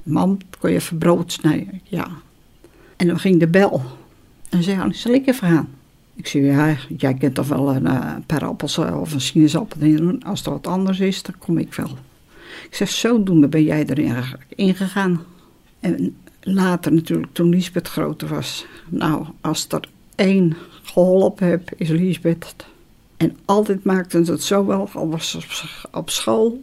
[0.03, 1.81] Mam, kon je even brood snijden?
[1.83, 2.07] Ja.
[2.97, 3.81] En dan ging de bel.
[4.49, 5.69] En zei: oh, Zal ik even gaan?
[6.15, 10.17] Ik zeg: Ja, jij kunt toch wel een, uh, paar appels of een sinaasappel.
[10.23, 11.97] Als er wat anders is, dan kom ik wel.
[12.69, 14.15] Ik zeg: Zodoende ben jij erin
[14.55, 15.25] ingegaan.
[15.81, 18.65] En later natuurlijk, toen Lisbeth groter was.
[18.89, 22.55] Nou, als er één geholpen heb, is Lisbeth.
[23.17, 25.39] En altijd maakten ze het zo wel, al was ze
[25.91, 26.59] op school,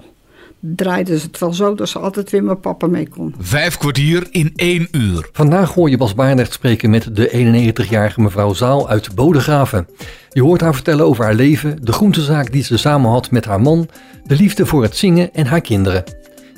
[0.60, 3.34] draaiden ze het wel zo dat ze altijd weer met papa mee kon.
[3.38, 5.28] Vijf kwartier in één uur.
[5.32, 9.88] Vandaag hoor je Bas Barendrecht spreken met de 91-jarige mevrouw Zaal uit Bodegraven.
[10.30, 13.60] Je hoort haar vertellen over haar leven, de groentezaak die ze samen had met haar
[13.60, 13.88] man,
[14.24, 16.04] de liefde voor het zingen en haar kinderen.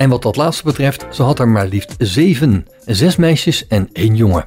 [0.00, 2.66] En wat dat laatste betreft, ze had er maar liefst zeven.
[2.86, 4.44] Zes meisjes en één jongen.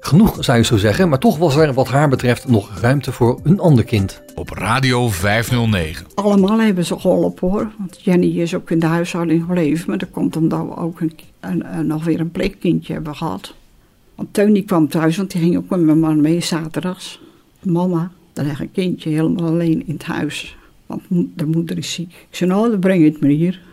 [0.00, 3.40] Genoeg zou je zo zeggen, maar toch was er wat haar betreft nog ruimte voor
[3.42, 4.22] een ander kind.
[4.34, 6.06] Op Radio 509.
[6.14, 7.70] Allemaal hebben ze geholpen hoor.
[7.78, 9.88] Want Jenny is ook in de huishouding gebleven.
[9.88, 13.54] Maar dat komt omdat we ook een, een, een, nog weer een pleegkindje hebben gehad.
[14.14, 17.20] Want Teun die kwam thuis, want die ging ook met mijn man mee zaterdags.
[17.62, 20.56] Mama, dan ligt een kindje helemaal alleen in het huis.
[20.86, 22.10] Want de moeder is ziek.
[22.30, 23.68] Ik zei, nou, dan breng je het maar hier.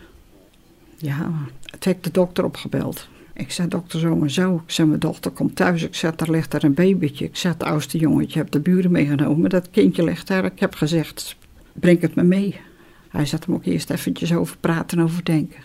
[1.00, 1.30] Ja,
[1.70, 3.08] het heeft de dokter opgebeld.
[3.32, 4.54] Ik zei, dokter, zo zo.
[4.54, 5.82] Ik zei, mijn dochter komt thuis.
[5.82, 7.24] Ik zei, daar ligt er een babytje.
[7.24, 9.50] Ik zei, het oudste jongetje heb de buren meegenomen.
[9.50, 10.44] Dat kindje ligt daar.
[10.44, 11.36] Ik heb gezegd,
[11.72, 12.60] breng het me mee.
[13.08, 15.60] Hij zat hem ook eerst eventjes over praten en over denken.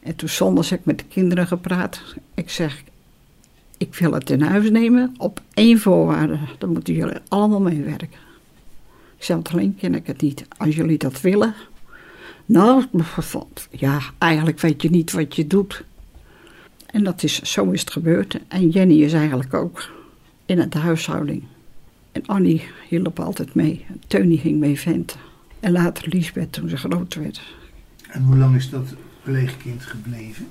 [0.00, 2.02] En toen zondags heb ik met de kinderen gepraat.
[2.34, 2.82] Ik zeg,
[3.76, 6.38] ik wil het in huis nemen op één voorwaarde.
[6.58, 8.08] Dan moeten jullie allemaal meewerken.
[9.18, 10.44] Ik want alleen ken ik het niet.
[10.56, 11.54] Als jullie dat willen,
[12.48, 12.84] nou,
[13.70, 15.84] ja, eigenlijk weet je niet wat je doet.
[16.86, 18.38] En dat is, zo is het gebeurd.
[18.48, 19.90] En Jenny is eigenlijk ook
[20.46, 21.42] in de huishouding.
[22.12, 23.86] En Annie hielp altijd mee.
[24.06, 25.20] Teunie ging mee venten.
[25.60, 27.42] En later Liesbeth toen ze groot werd.
[28.08, 30.48] En hoe lang is dat pleegkind gebleven?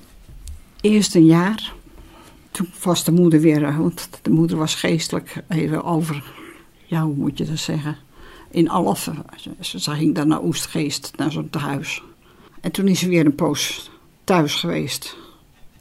[0.81, 1.73] Eerst een jaar.
[2.51, 6.23] Toen was de moeder weer, want de moeder was geestelijk even over,
[6.85, 7.97] ja, hoe moet je dat zeggen?
[8.49, 9.25] In Alphen.
[9.59, 12.03] Ze, ging dan naar Oestgeest, naar zo'n tehuis.
[12.61, 13.91] En toen is ze weer een poos
[14.23, 15.17] thuis geweest.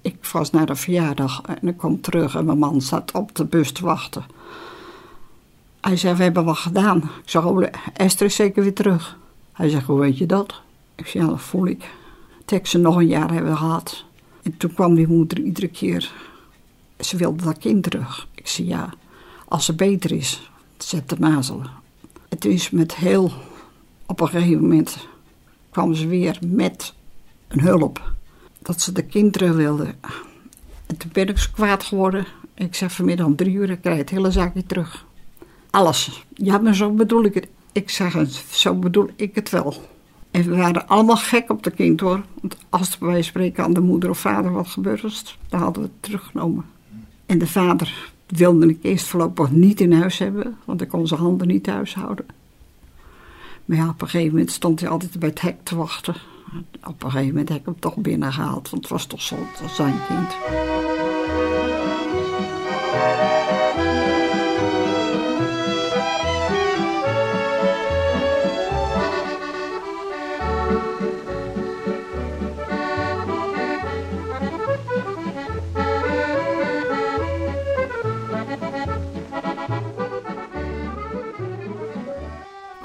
[0.00, 3.44] Ik was naar de verjaardag en ik kwam terug en mijn man zat op de
[3.44, 4.24] bus te wachten.
[5.80, 6.96] Hij zei, we hebben wat gedaan.
[6.96, 9.18] Ik zeg, oh, Esther is zeker weer terug.
[9.52, 10.60] Hij zegt, hoe weet je dat?
[10.94, 11.90] Ik zei, ja, dat voel ik.
[12.44, 14.04] Tek ze nog een jaar hebben gehad.
[14.42, 16.12] En toen kwam die moeder iedere keer.
[17.00, 18.28] Ze wilde dat kind terug.
[18.34, 18.92] Ik zei, ja,
[19.48, 21.70] als ze beter is, zet de mazelen.
[22.36, 23.32] Het is met heel...
[24.06, 25.08] Op een gegeven moment
[25.70, 26.94] kwam ze weer met
[27.48, 28.12] een hulp.
[28.58, 29.94] Dat ze de kind terug wilde.
[30.86, 32.26] En toen ben ik zo kwaad geworden.
[32.54, 35.06] Ik zeg vanmiddag om drie uur, ik krijg het hele zaakje terug.
[35.70, 36.24] Alles.
[36.34, 37.48] Ja, maar zo bedoel ik het.
[37.72, 39.74] Ik zeg het, zo bedoel ik het wel.
[40.30, 42.24] En we waren allemaal gek op de kind hoor.
[42.40, 45.88] Want als van spreken aan de moeder of vader wat gebeurd was, dan hadden we
[45.88, 46.64] het teruggenomen.
[47.26, 51.20] En de vader wilde ik eerst voorlopig niet in huis hebben, want ik kon zijn
[51.20, 52.26] handen niet thuis houden.
[53.64, 56.14] Maar ja, op een gegeven moment stond hij altijd bij het hek te wachten.
[56.84, 59.60] Op een gegeven moment heb ik hem toch binnengehaald, want het was toch zo, het
[59.60, 60.36] was zijn kind.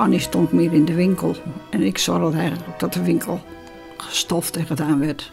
[0.01, 1.35] Annie stond meer in de winkel
[1.69, 3.41] en ik zorgde eigenlijk dat de winkel
[3.97, 5.31] gestoft en gedaan werd.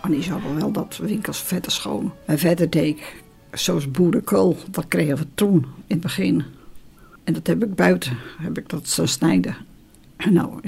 [0.00, 2.12] Annie zorgde wel dat de winkels verder schoon.
[2.24, 3.00] En verder deed
[3.52, 6.44] zoals boerenkool, dat kregen we toen in het begin.
[7.24, 9.56] En dat heb ik buiten, heb ik dat zo snijden.
[10.16, 10.60] En nou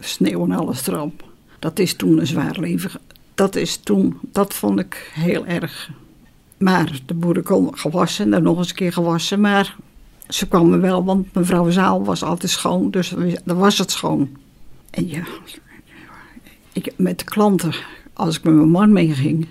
[0.00, 1.24] sneeuw en alles erop.
[1.58, 2.90] Dat is toen een zwaar leven.
[3.34, 5.90] Dat is toen, dat vond ik heel erg.
[6.58, 9.76] Maar de boerenkool gewassen, en nog eens een keer gewassen, maar
[10.28, 14.36] ze kwamen wel, want mevrouw Zaal was altijd schoon, dus dan was het schoon.
[14.90, 15.24] En ja,
[16.72, 17.74] ik, met de klanten,
[18.12, 19.46] als ik met mijn man meeging,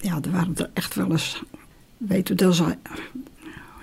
[0.00, 1.42] ja, er waren er echt wel eens,
[1.96, 2.56] weet u, dat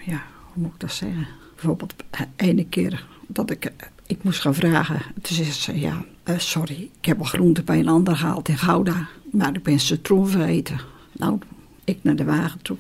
[0.05, 0.23] ja,
[0.53, 1.27] hoe moet ik dat zeggen?
[1.55, 1.93] Bijvoorbeeld
[2.35, 3.71] ene keer dat ik,
[4.07, 5.01] ik moest gaan vragen.
[5.21, 8.57] Toen zei ze, ja, uh, sorry, ik heb al groente bij een ander gehaald in
[8.57, 10.79] Gouda, maar ik ben citroen vergeten.
[11.11, 11.39] Nou,
[11.83, 12.77] ik naar de wagen toe.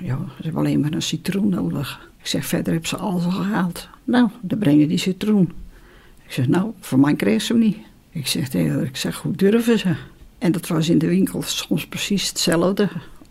[0.00, 2.07] Ja, ze hebben alleen maar een citroen nodig.
[2.20, 3.88] Ik zeg, verder heb ze alles al gehaald.
[4.04, 5.52] Nou, dan breng je die citroen.
[6.24, 7.76] Ik zeg, nou, voor mij kreeg ze hem niet.
[8.10, 9.94] Ik zeg tegen ik zeg, hoe durven ze?
[10.38, 12.88] En dat was in de winkel soms precies hetzelfde.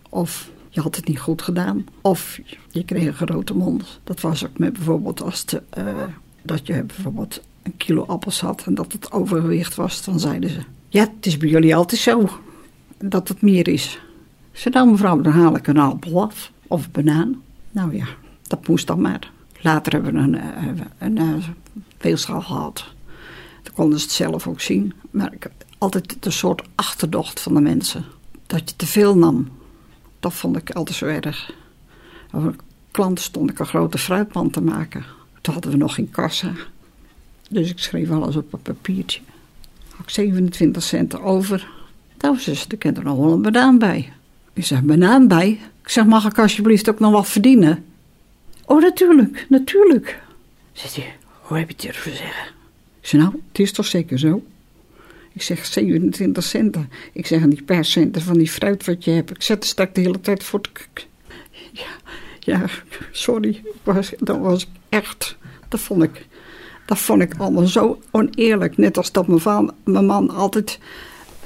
[0.10, 1.86] Of je had het niet goed gedaan.
[2.02, 2.39] Of
[2.71, 4.00] je kreeg een grote mond.
[4.04, 6.04] Dat was ook met bijvoorbeeld als de, uh,
[6.41, 10.06] dat je bijvoorbeeld een kilo appels had en dat het overgewicht was.
[10.06, 12.30] Dan zeiden ze, ja, het is bij jullie altijd zo.
[12.97, 14.00] Dat het meer is.
[14.52, 16.52] Zei, nou mevrouw, dan haal ik een appel af.
[16.67, 17.41] Of een banaan.
[17.71, 18.08] Nou ja,
[18.47, 19.31] dat moest dan maar.
[19.62, 20.33] Later hebben we een,
[20.67, 21.43] een, een, een
[21.97, 22.86] weegschaal gehad.
[23.63, 24.93] Dan konden ze het zelf ook zien.
[25.12, 28.05] Maar ik altijd een soort achterdocht van de mensen.
[28.45, 29.49] Dat je te veel nam.
[30.19, 31.53] Dat vond ik altijd zo erg.
[32.31, 32.60] Over een
[32.91, 35.05] klant stond ik een grote fruitmand te maken.
[35.41, 36.51] Toen hadden we nog geen kassa.
[37.49, 39.21] Dus ik schreef alles op een papiertje.
[39.89, 41.69] Had ik 27 cent over.
[42.38, 44.13] Zus, er kent er nog wel een banaan bij.
[44.53, 45.60] Ik zeg, banaan bij?
[45.81, 47.86] Ik zeg, mag ik alsjeblieft ook nog wat verdienen?
[48.69, 50.19] Oh, natuurlijk, natuurlijk.
[50.71, 52.56] Zegt hij, hoe heb je het durven zeggen?
[53.01, 54.43] Ik nou, het is toch zeker zo?
[55.34, 56.89] Ik zeg, 27 centen.
[57.13, 59.30] Ik zeg, en die paar centen van die fruit wat je hebt.
[59.30, 60.69] Ik zet er straks de hele tijd voor te...
[61.71, 61.86] Ja,
[62.39, 62.65] ja,
[63.12, 63.63] sorry.
[64.19, 65.38] Dat was echt...
[65.67, 66.25] Dat vond ik...
[66.86, 68.77] Dat vond ik allemaal zo oneerlijk.
[68.77, 70.80] Net als dat mijn, mijn man altijd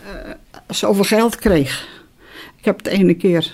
[0.06, 0.32] uh,
[0.68, 1.88] zoveel geld kreeg.
[2.58, 3.52] Ik heb het ene keer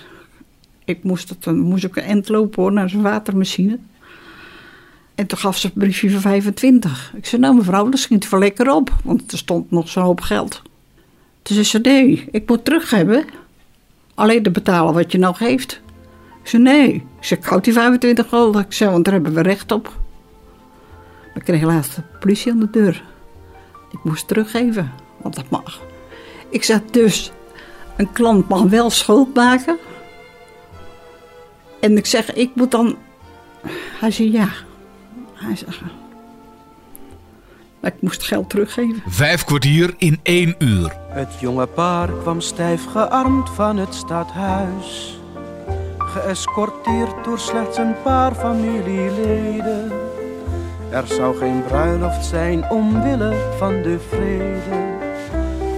[0.88, 3.78] ik moest, het, dan moest ik een end lopen hoor, naar zijn watermachine.
[5.14, 7.12] En toen gaf ze een briefje van 25.
[7.16, 8.94] Ik zei, nou mevrouw, dat schiet wel lekker op.
[9.04, 10.62] Want er stond nog zo'n hoop geld.
[11.42, 13.24] Toen zei ze, nee, ik moet terug hebben.
[14.14, 15.80] Alleen te betalen wat je nou geeft.
[16.42, 16.94] Ik zei, nee.
[16.94, 18.62] Ik zei, ik houd die 25 gulden.
[18.62, 19.96] Ik zei, want daar hebben we recht op.
[21.34, 23.04] We kregen laatst de politie aan de deur.
[23.90, 25.80] Ik moest teruggeven, want dat mag.
[26.50, 27.32] Ik zei, dus,
[27.96, 29.78] een klant mag wel schuld maken...
[31.80, 32.96] En ik zeg, ik moet dan.
[34.00, 34.48] Hij zei ja.
[35.32, 35.80] Hij zegt.
[37.80, 39.02] Maar ik moest geld teruggeven.
[39.06, 40.96] Vijf kwartier in één uur.
[41.08, 45.18] Het jonge paar kwam stijf gearmd van het stadhuis.
[45.98, 49.92] geëscorteerd door slechts een paar familieleden.
[50.90, 54.96] Er zou geen bruiloft zijn omwille van de vrede.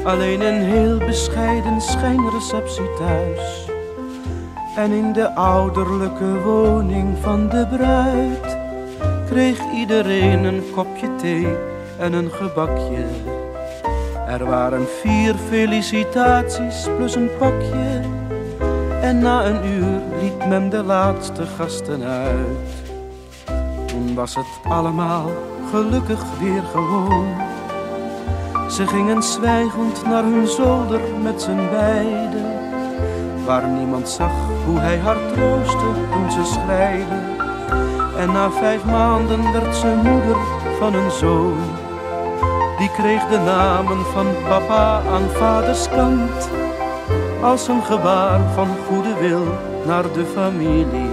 [0.05, 3.70] Alleen een heel bescheiden schijnreceptie thuis.
[4.77, 8.57] En in de ouderlijke woning van de bruid
[9.27, 11.49] kreeg iedereen een kopje thee
[11.99, 13.05] en een gebakje.
[14.27, 18.01] Er waren vier felicitaties plus een pakje.
[19.01, 22.69] En na een uur liet men de laatste gasten uit.
[23.87, 25.31] Toen was het allemaal
[25.71, 27.27] gelukkig weer gewoon.
[28.71, 32.70] Ze gingen zwijgend naar hun zolder met z'n beiden.
[33.47, 34.33] Waar niemand zag
[34.67, 37.19] hoe hij haar troostte toen ze schreide.
[38.19, 40.37] En na vijf maanden werd ze moeder
[40.79, 41.59] van een zoon.
[42.79, 46.51] Die kreeg de namen van papa aan vaders kant.
[47.43, 49.47] Als een gebaar van goede wil
[49.87, 51.11] naar de familie.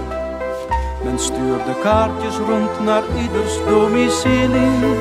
[1.04, 4.96] Men stuurde kaartjes rond naar ieders domicilie.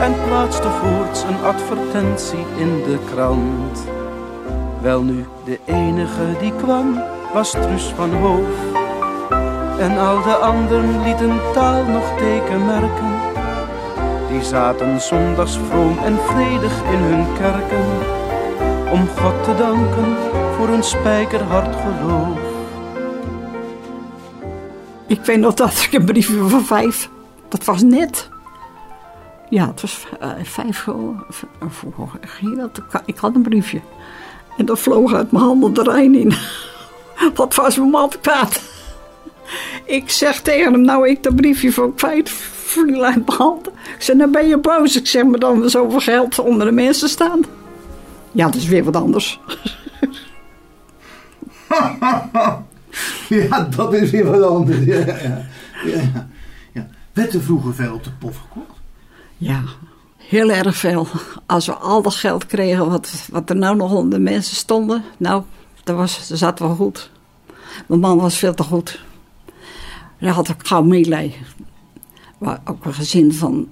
[0.00, 4.01] En plaatste voorts een advertentie in de krant.
[4.82, 8.80] Wel nu, de enige die kwam was Truus van Hoof.
[9.78, 13.20] En al de anderen lieten taal nog teken merken.
[14.30, 17.86] Die zaten zondags vroom en vredig in hun kerken.
[18.90, 20.16] Om God te danken
[20.56, 22.40] voor een spijkerhard geloof.
[25.06, 27.10] Ik weet nog dat ik een briefje van vijf.
[27.48, 28.30] Dat was net.
[29.48, 30.84] Ja, het was eh, vijf.
[31.94, 32.82] Hoe ging dat?
[33.04, 33.80] Ik had een briefje.
[34.56, 36.32] En dat vloog uit mijn handen de Rijn in.
[37.34, 38.60] Wat was mijn man kwaad.
[39.84, 43.72] Ik zeg tegen hem, nou ik dat briefje van kwijt viel uit mijn handen.
[43.96, 44.96] Ik zeg, nou ben je boos.
[44.96, 47.40] Ik zeg, maar dan we zoveel geld onder de mensen staan.
[48.32, 49.40] Ja, dat is weer wat anders.
[53.28, 54.84] ja, dat is weer wat anders.
[54.84, 55.46] Ja, ja,
[55.84, 56.28] ja,
[56.72, 56.88] ja.
[57.12, 58.80] Werd er vroeger veel op de pof gekocht?
[59.36, 59.62] Ja,
[60.32, 61.06] heel erg veel.
[61.46, 65.04] Als we al dat geld kregen wat, wat er nou nog onder de mensen stonden,
[65.16, 65.42] nou,
[65.84, 67.10] dat, was, dat zat wel goed.
[67.86, 69.00] Mijn man was veel te goed.
[70.16, 71.34] Hij had ook gauw meelij.
[72.64, 73.68] Ook een gezin van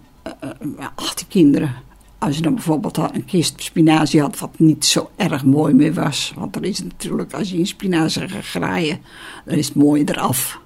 [0.79, 1.75] uh, 18 kinderen.
[2.19, 6.33] Als je dan bijvoorbeeld een kist spinazie had, wat niet zo erg mooi meer was.
[6.37, 9.01] Want er is natuurlijk, als je een spinazie gaat graaien,
[9.45, 10.61] dan is het mooi eraf.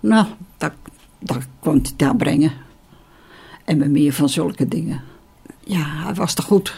[0.00, 0.72] Nou, dat,
[1.18, 2.52] dat kon hij daar brengen.
[3.64, 5.14] En met meer van zulke dingen.
[5.68, 6.74] Ja, hij was te goed.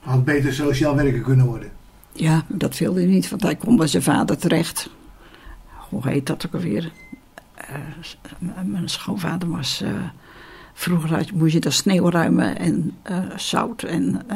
[0.00, 1.70] Had beter sociaal werker kunnen worden.
[2.12, 4.90] Ja, dat wilde hij niet, want hij kon bij zijn vader terecht.
[5.88, 6.92] Hoe heet dat ook alweer?
[7.70, 9.82] Uh, mijn schoonvader was...
[9.82, 9.90] Uh,
[10.72, 14.26] vroeger moest je de sneeuw ruimen en uh, zout en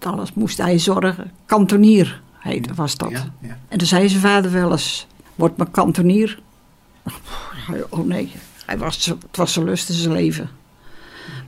[0.00, 1.30] alles moest hij zorgen.
[1.46, 3.10] Kantonier heette, was dat.
[3.10, 3.58] Ja, ja.
[3.68, 6.42] En toen zei zijn vader wel eens, wordt mijn kantonier?
[7.88, 8.32] Oh nee,
[8.66, 10.50] hij was, het was zijn lust in zijn leven.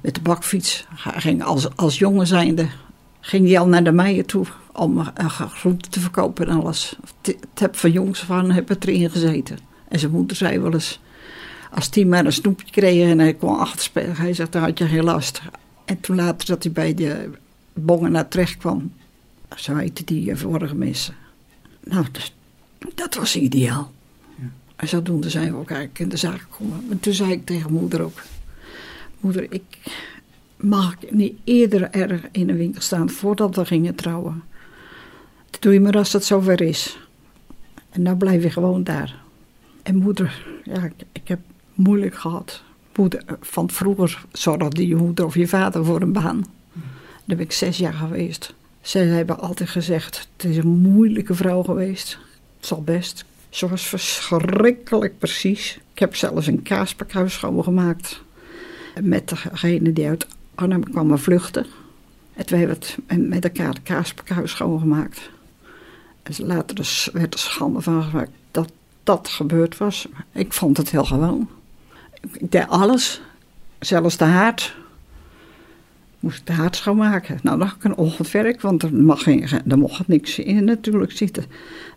[0.05, 0.87] Met de bakfiets.
[0.95, 2.69] Hij ging als, als jongen zijnde,
[3.21, 6.97] ging hij al naar de meijen toe om uh, groenten te verkopen en alles.
[7.23, 9.59] Het heb van jongs van heb het erin gezeten.
[9.88, 11.01] En zijn moeder zei wel eens,
[11.71, 14.87] als hij maar een snoepje kreeg en hij kon achterspelen, hij zegt, dan had je
[14.87, 15.43] geen last.
[15.85, 17.31] En toen later dat hij bij de
[17.73, 18.93] bongen naar terecht kwam,
[19.57, 21.14] zo heette die vorige mensen.
[21.85, 22.35] Nou, dus,
[22.95, 23.93] dat was ideaal.
[24.37, 24.45] Ja.
[24.77, 26.87] En zodoende zijn we ook eigenlijk in de zaak gekomen.
[26.90, 28.23] En toen zei ik tegen moeder ook,
[29.25, 29.63] moeder, ik
[30.57, 34.43] mag niet eerder erg in een winkel staan voordat we gingen trouwen.
[35.51, 36.99] Dat doe je maar als het zover is.
[37.91, 39.23] En dan blijf je gewoon daar.
[39.83, 41.41] En moeder, ja, ik, heb
[41.75, 42.63] moeilijk gehad.
[42.97, 46.45] Moeder, van vroeger zorgde je moeder of je vader voor een baan.
[47.25, 48.55] Daar ben ik zes jaar geweest.
[48.81, 52.19] Zij hebben altijd gezegd, het is een moeilijke vrouw geweest.
[52.57, 53.25] Het zal best.
[53.49, 55.79] Ze was verschrikkelijk precies.
[55.93, 58.24] Ik heb zelfs een kaaspakhuis schoongemaakt.
[59.02, 61.66] Met degene die uit Arnhem kwamen vluchten.
[62.35, 62.78] En toen hebben
[63.28, 65.30] met elkaar de kaaspakhuis schoongemaakt.
[66.22, 68.72] En later dus werd er schande van gemaakt dat
[69.03, 70.09] dat gebeurd was.
[70.32, 71.49] Ik vond het heel gewoon.
[72.32, 73.22] Ik deed alles.
[73.78, 74.76] Zelfs de haard.
[76.20, 77.38] Moest ik de haard schoonmaken.
[77.42, 77.97] Nou, dan had ik een
[78.61, 79.26] want er, mag
[79.68, 81.45] er mocht niks in natuurlijk zitten.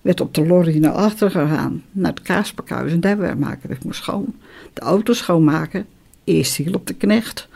[0.01, 3.71] Werd op de lorry naar achter gegaan, naar het kaaspakhuis en daar maken.
[3.71, 4.35] Ik moest schoon.
[4.73, 5.85] De auto schoonmaken.
[6.27, 7.47] Eerst hier op de knecht.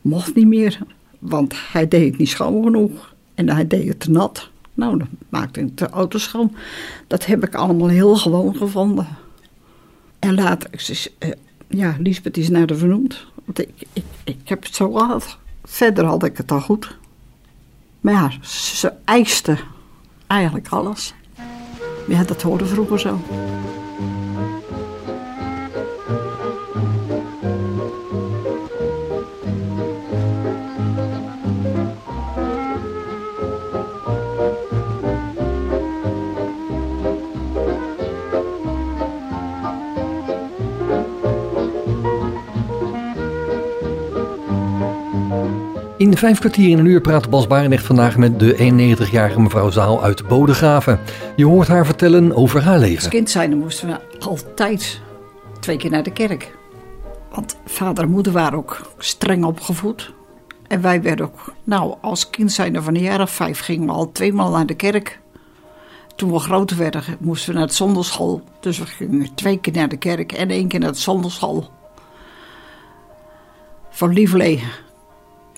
[0.00, 0.78] Mocht niet meer,
[1.18, 3.14] want hij deed het niet schoon genoeg.
[3.34, 4.50] En hij deed het te nat.
[4.74, 6.54] Nou, dan maakte ik de auto schoon.
[7.06, 9.06] Dat heb ik allemaal heel gewoon gevonden.
[10.18, 10.70] En later,
[11.18, 11.30] uh,
[11.68, 13.26] ja, Lisbeth is naar de vernoemd.
[13.44, 15.38] Want ik, ik, ik heb het zo gehad.
[15.64, 16.96] Verder had ik het al goed.
[18.00, 19.58] Maar ja, ze eiste
[20.26, 21.14] eigenlijk alles.
[22.08, 23.20] Ja, dat hoorde vroeger zo.
[46.14, 50.02] In vijf kwartier in een uur praat Bas Barendrecht vandaag met de 91-jarige mevrouw Zaal
[50.02, 51.00] uit Bodegraven.
[51.36, 53.10] Je hoort haar vertellen over haar Als leven.
[53.10, 55.00] kind zijn moesten we altijd
[55.60, 56.56] twee keer naar de kerk.
[57.30, 60.12] Want vader en moeder waren ook streng opgevoed.
[60.66, 64.12] En wij werden ook, nou, als kind zijn van jaar of vijf gingen we al
[64.12, 65.20] tweemaal naar de kerk.
[66.16, 68.42] Toen we groter werden, moesten we naar de zondagschool.
[68.60, 71.70] Dus we gingen twee keer naar de kerk en één keer naar de zondagschool.
[73.90, 74.62] Van Lieverlee,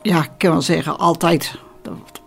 [0.07, 2.23] ja, ik kan wel zeggen, altijd dat,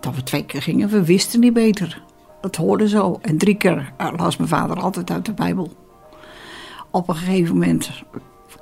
[0.00, 0.88] dat we twee keer gingen.
[0.88, 2.02] We wisten niet beter.
[2.40, 3.18] Het hoorde zo.
[3.22, 5.72] En drie keer eh, las mijn vader altijd uit de Bijbel.
[6.90, 7.90] Op een gegeven moment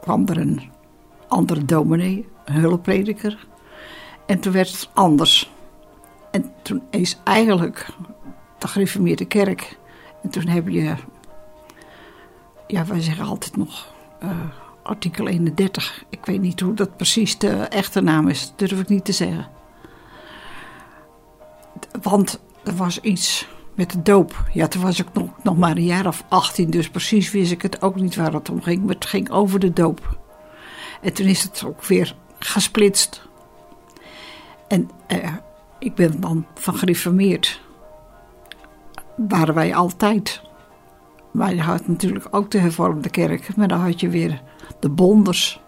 [0.00, 0.62] kwam er een
[1.28, 3.46] andere dominee, een hulpprediker.
[4.26, 5.52] En toen werd het anders.
[6.30, 7.86] En toen is eigenlijk
[8.58, 9.78] de gereformeerde kerk.
[10.22, 10.94] En toen heb je,
[12.66, 13.86] ja, wij zeggen altijd nog
[14.20, 14.30] eh,
[14.89, 16.05] artikel 31.
[16.09, 19.49] Ik weet niet hoe dat precies de echte naam is, durf ik niet te zeggen.
[22.03, 24.45] Want er was iets met de doop.
[24.53, 27.62] Ja, toen was ik nog, nog maar een jaar of 18, dus precies wist ik
[27.62, 28.84] het ook niet waar het om ging.
[28.84, 30.18] Maar het ging over de doop.
[31.01, 33.28] En toen is het ook weer gesplitst.
[34.68, 35.34] En eh,
[35.78, 37.61] ik ben dan van gereformeerd.
[39.16, 40.43] Waren wij altijd.
[41.39, 43.57] Maar je had natuurlijk ook de hervormde kerk.
[43.57, 44.43] Maar dan had je weer
[44.80, 45.61] de bonders.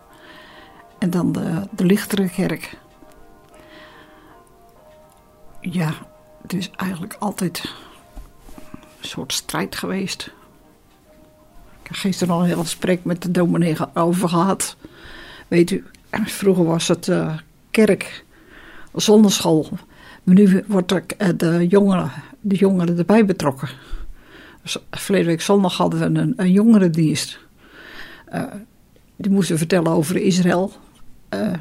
[0.99, 2.79] En dan de, de lichtere kerk.
[5.61, 5.93] Ja,
[6.43, 7.75] het is eigenlijk altijd
[9.01, 10.33] een soort strijd geweest.
[11.83, 14.77] Ik heb gisteren al een heel gesprek met de dominee over gehad.
[15.49, 17.37] Weet u, vroeger was het eh,
[17.71, 18.25] kerk,
[18.95, 19.68] zonderschool.
[20.23, 22.11] Maar nu wordt er, eh, de, jongeren,
[22.41, 23.68] de jongeren erbij betrokken.
[24.90, 27.38] Verleden week zondag hadden we een, een jongerendienst.
[28.24, 28.42] Eh,
[29.16, 30.72] die moesten vertellen over Israël.
[31.28, 31.52] eh,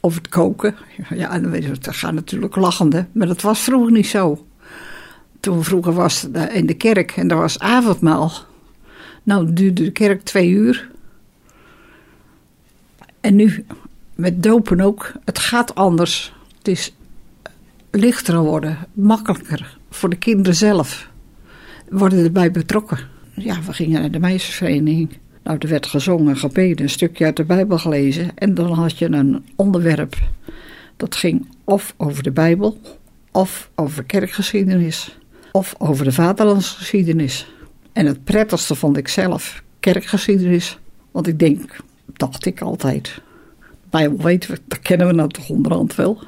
[0.00, 0.74] over het koken.
[1.14, 3.06] Ja, en dan gaat natuurlijk lachende.
[3.12, 4.46] Maar dat was vroeger niet zo.
[5.40, 8.32] Toen vroeger was het in de kerk en er was avondmaal.
[9.22, 10.90] Nou, duurde de kerk twee uur.
[13.20, 13.64] En nu,
[14.14, 16.32] met dopen ook, het gaat anders.
[16.58, 16.94] Het is
[17.90, 21.08] lichter geworden, makkelijker voor de kinderen zelf.
[21.90, 22.98] Worden erbij betrokken.
[23.34, 25.18] Ja, we gingen naar de meisjesvereniging.
[25.42, 28.38] Nou, er werd gezongen, gebeden, een stukje uit de Bijbel gelezen.
[28.38, 30.16] En dan had je een onderwerp.
[30.96, 32.80] Dat ging of over de Bijbel,
[33.32, 35.18] of over kerkgeschiedenis,
[35.52, 37.52] of over de vaderlandsgeschiedenis.
[37.92, 40.78] En het prettigste vond ik zelf kerkgeschiedenis.
[41.10, 41.76] Want ik denk,
[42.12, 43.20] dacht ik altijd,
[43.58, 46.22] de Bijbel weten we, dat kennen we nou toch onderhand wel.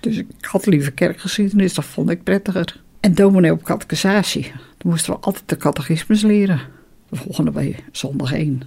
[0.00, 2.80] Dus ik had liever kerkgeschiedenis, dat vond ik prettiger.
[3.00, 6.60] En dominee op catechisatie, dan moesten we altijd de catechismus leren.
[7.08, 8.62] De volgende bij zondag 1.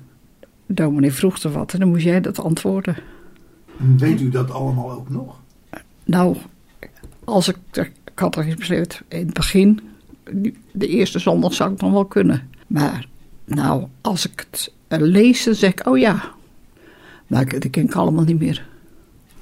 [0.66, 2.96] De dominee vroeg er wat en dan moest jij dat antwoorden.
[3.80, 5.40] En weet u dat allemaal ook nog?
[6.04, 6.38] Nou,
[7.24, 9.80] als ik de catechismus leerde in het begin,
[10.72, 12.50] de eerste zondag zou ik dan wel kunnen.
[12.68, 13.08] Maar
[13.46, 16.32] nou, als ik het lees, dan zeg ik, oh ja.
[17.28, 18.66] Maar ik- dat ken ik allemaal niet meer.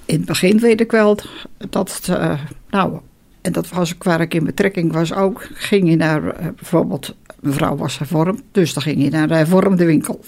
[0.05, 1.17] In het begin weet ik wel
[1.69, 2.99] dat het, eh, nou,
[3.42, 7.16] en dat was ook waar ik in betrekking was ook, ging je naar, eh, bijvoorbeeld,
[7.39, 10.20] mevrouw was hervormd, dus dan ging je naar de hervormde winkel.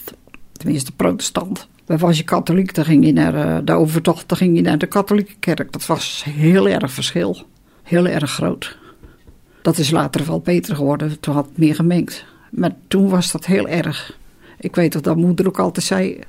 [0.51, 1.67] Tenminste, protestant.
[1.85, 4.77] Maar was je katholiek, dan ging je naar eh, de overtocht, dan ging je naar
[4.77, 5.71] de katholieke kerk.
[5.71, 7.37] Dat was heel erg verschil.
[7.83, 8.77] Heel erg groot.
[9.61, 12.25] Dat is later wel beter geworden, toen had het meer gemengd.
[12.51, 14.17] Maar toen was dat heel erg.
[14.59, 16.19] Ik weet dat dat moeder ook altijd zei,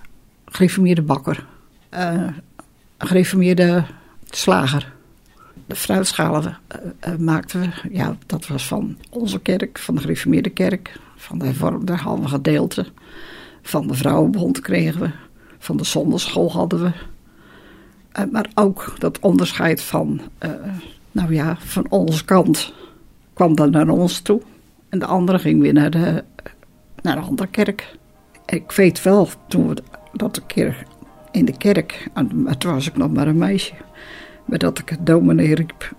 [0.46, 1.46] gereformeerde bakker.
[1.88, 2.26] Eh,
[2.98, 3.84] gereformeerde
[4.30, 4.92] slager.
[5.66, 10.50] De fruitschalen eh, eh, maakten we, ja, dat was van onze kerk, van de gereformeerde
[10.50, 12.86] kerk, van de hervormde we gedeelte.
[13.62, 15.10] Van de vrouwenbond kregen we,
[15.58, 16.92] van de zonderschool hadden we.
[18.12, 20.20] Eh, maar ook dat onderscheid van,
[21.12, 22.72] nou ja, van onze kant
[23.32, 24.40] kwam dan naar ons toe.
[24.88, 26.24] En de andere ging weer naar de,
[27.02, 27.96] naar de andere kerk.
[28.46, 30.86] Ik weet wel, toen we dat een keer
[31.30, 32.08] in de kerk,
[32.58, 33.74] toen was ik nog maar een meisje,
[34.44, 35.94] maar dat ik het dominee riep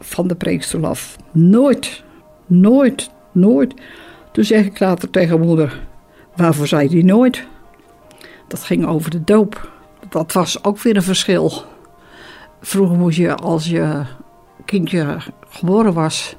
[0.00, 1.16] van de preekstoel af.
[1.30, 2.02] Nooit,
[2.46, 3.74] nooit, nooit.
[4.32, 5.80] Toen zeg ik later tegen moeder,
[6.36, 7.46] waarvoor zei die nooit?
[8.48, 9.70] Dat ging over de doop.
[10.08, 11.52] Dat was ook weer een verschil.
[12.60, 14.02] Vroeger moest je, als je
[14.64, 15.18] kindje
[15.48, 16.36] geboren was,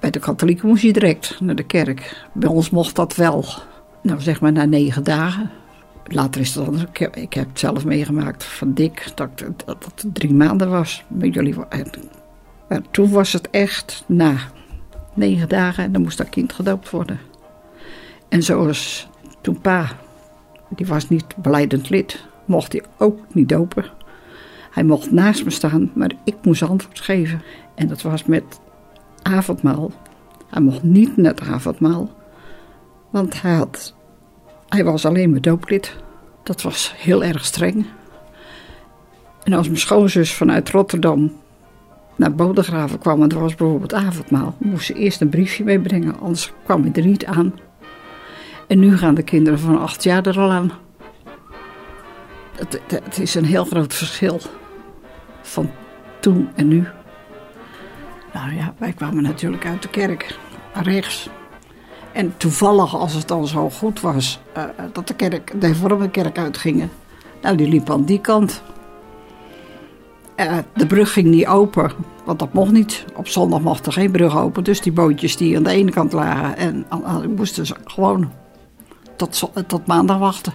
[0.00, 2.26] bij de katholieken moest je direct naar de kerk.
[2.32, 3.44] Bij ons mocht dat wel,
[4.02, 5.50] nou zeg maar na negen dagen.
[6.04, 6.82] Later is het anders.
[6.84, 11.04] Ik heb, ik heb het zelf meegemaakt van Dick, dat, dat het drie maanden was.
[11.08, 11.90] Bij jullie, en-
[12.68, 14.36] maar toen was het echt na
[15.14, 17.18] negen dagen en dan moest dat kind gedoopt worden.
[18.28, 19.08] En zoals
[19.40, 19.88] toen pa,
[20.68, 23.84] die was niet beleidend lid, mocht hij ook niet dopen.
[24.70, 27.42] Hij mocht naast me staan, maar ik moest antwoord geven.
[27.74, 28.60] En dat was met
[29.22, 29.90] avondmaal.
[30.50, 32.10] Hij mocht niet naar het avondmaal,
[33.10, 33.94] want hij, had,
[34.74, 35.96] hij was alleen maar dooplid.
[36.42, 37.86] Dat was heel erg streng.
[39.44, 41.32] En als mijn schoonzus vanuit Rotterdam
[42.16, 46.52] naar Bodegraven kwam en er was bijvoorbeeld avondmaal, moest ze eerst een briefje meebrengen, anders
[46.64, 47.54] kwam hij er niet aan.
[48.66, 50.72] En nu gaan de kinderen van acht jaar er al aan.
[52.86, 54.40] Het is een heel groot verschil
[55.42, 55.70] van
[56.20, 56.86] toen en nu.
[58.32, 60.38] Nou ja, wij kwamen natuurlijk uit de kerk,
[60.72, 61.28] rechts.
[62.14, 66.38] En toevallig, als het dan zo goed was, uh, dat de, kerk, de hervormde kerk
[66.38, 66.90] uitgingen,
[67.42, 68.62] nou, die liep aan die kant.
[70.36, 71.92] Uh, de brug ging niet open,
[72.24, 73.04] want dat mocht niet.
[73.14, 76.12] Op zondag mocht er geen brug open, dus die bootjes die aan de ene kant
[76.12, 78.32] lagen, en uh, moesten ze gewoon
[79.16, 80.52] tot, tot maandag wachten.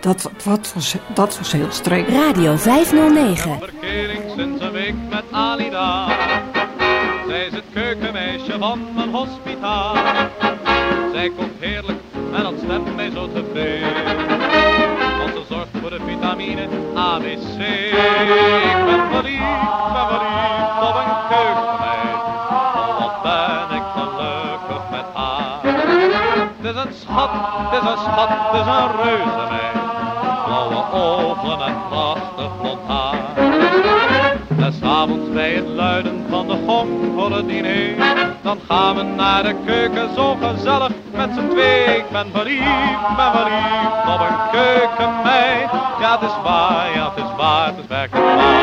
[0.00, 2.08] Dat, wat was, dat was heel streng.
[2.08, 3.58] Radio 509.
[3.58, 6.08] Verkering sinds een week met Alida.
[7.26, 7.64] Zij is het
[8.58, 9.94] van mijn hospitaal.
[11.12, 11.98] Zij kookt heerlijk
[12.32, 13.92] en dat mij zo tevreden.
[15.18, 17.58] Want ze zorgt voor de vitamine ABC.
[18.72, 22.22] Ik ben verliefd, ben verliefd op een keukenmeid.
[22.98, 25.58] Wat ben ik gelukkig met haar.
[26.56, 29.76] Het is een schat, het is een schat, het is een reuze meid.
[30.44, 33.18] Blauwe ogen en prachtig blond haar.
[34.56, 38.25] Des avonds bij het luiden van de gong voor het diner.
[38.46, 41.96] Dan gaan we naar de keuken zo gezellig met z'n twee.
[41.96, 45.70] Ik ben verliefd, ben verliefd op een keukenmeid.
[46.00, 48.55] Ja, het is waar, ja, het is waar, het is.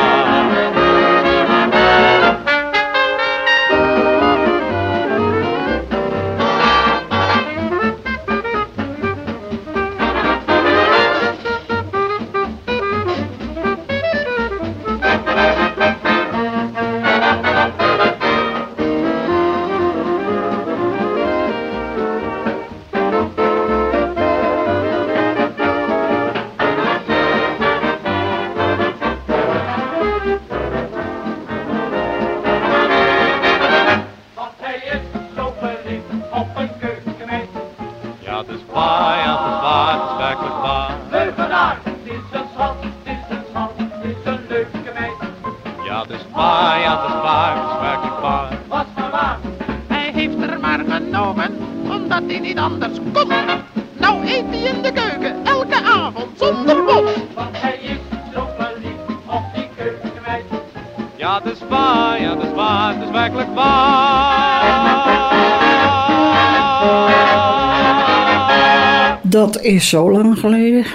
[69.63, 70.85] Is zo lang geleden.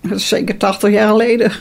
[0.00, 1.52] Dat is zeker 80 jaar geleden.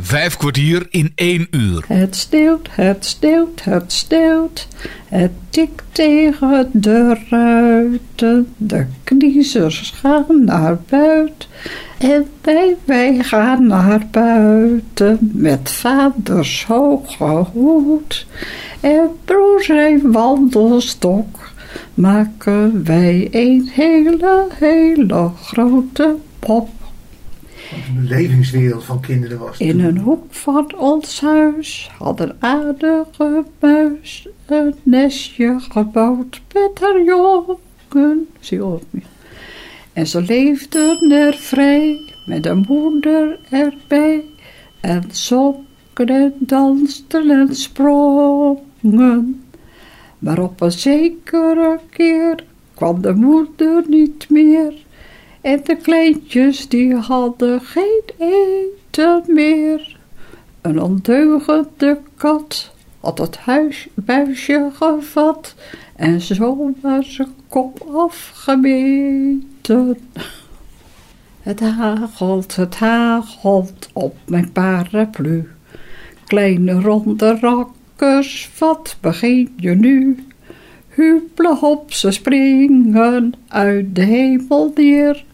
[0.00, 1.84] Vijf kwartier in één uur.
[1.86, 4.68] Het sneeuwt, het sneeuwt, het sneeuwt.
[5.08, 8.54] Het tikt tegen de ruiten.
[8.56, 11.48] De kniezers gaan naar buiten.
[11.98, 15.30] En wij, wij gaan naar buiten.
[15.32, 18.26] Met vaders hoge hoed.
[18.80, 21.39] En broer zijn wandelstok
[21.94, 26.68] maken wij een hele, hele grote pop.
[27.70, 29.58] Wat een belevingswereld van kinderen was.
[29.58, 37.02] In een hoek van ons huis had een aardige muis een nestje gebouwd met haar
[37.04, 38.26] jongen.
[38.40, 38.58] Zie
[38.90, 39.00] me.
[39.92, 44.24] En ze leefden er vrij met een moeder erbij.
[44.80, 49.44] En zongen en dansten en sprongen.
[50.20, 52.44] Maar op een zekere keer
[52.74, 54.74] kwam de moeder niet meer.
[55.40, 59.96] En de kleintjes die hadden geen eten meer.
[60.60, 65.54] Een ondeugende kat had het huis, buisje gevat.
[65.96, 69.38] En zomaar zijn kop afgemeten.
[71.42, 75.48] Het hagelt, het hagelt op mijn paraplu.
[76.26, 77.68] Kleine ronde rak
[78.58, 80.24] wat begin je nu?
[80.88, 85.24] Huppelen op, ze springen uit de hemel neer.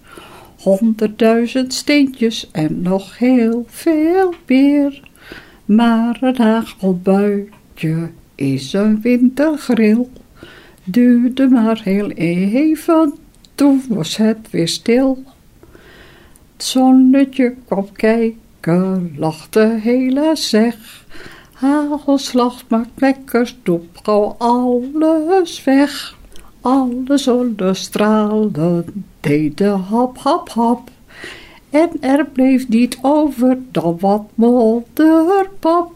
[0.59, 5.09] Honderdduizend steentjes en nog heel veel meer.
[5.65, 10.11] Maar een hagelbuitje is een wintergril.
[10.85, 13.15] Duurde maar heel even,
[13.55, 15.23] toen was het weer stil.
[16.53, 21.06] Het zonnetje kwam kijken, lachte hele zeg.
[21.57, 26.17] Hagelslag maakt lekker stoep, gauw alles weg.
[26.61, 30.91] Alle zonnestralen deden hap, hap, hap.
[31.71, 35.96] En er bleef niet over dan wat modderpap.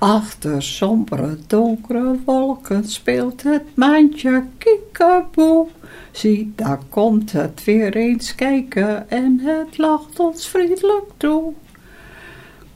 [0.00, 5.66] Achter sombere donkere wolken speelt het maandje kiekeboe.
[6.10, 11.52] Zie, daar komt het weer eens kijken en het lacht ons vriendelijk toe.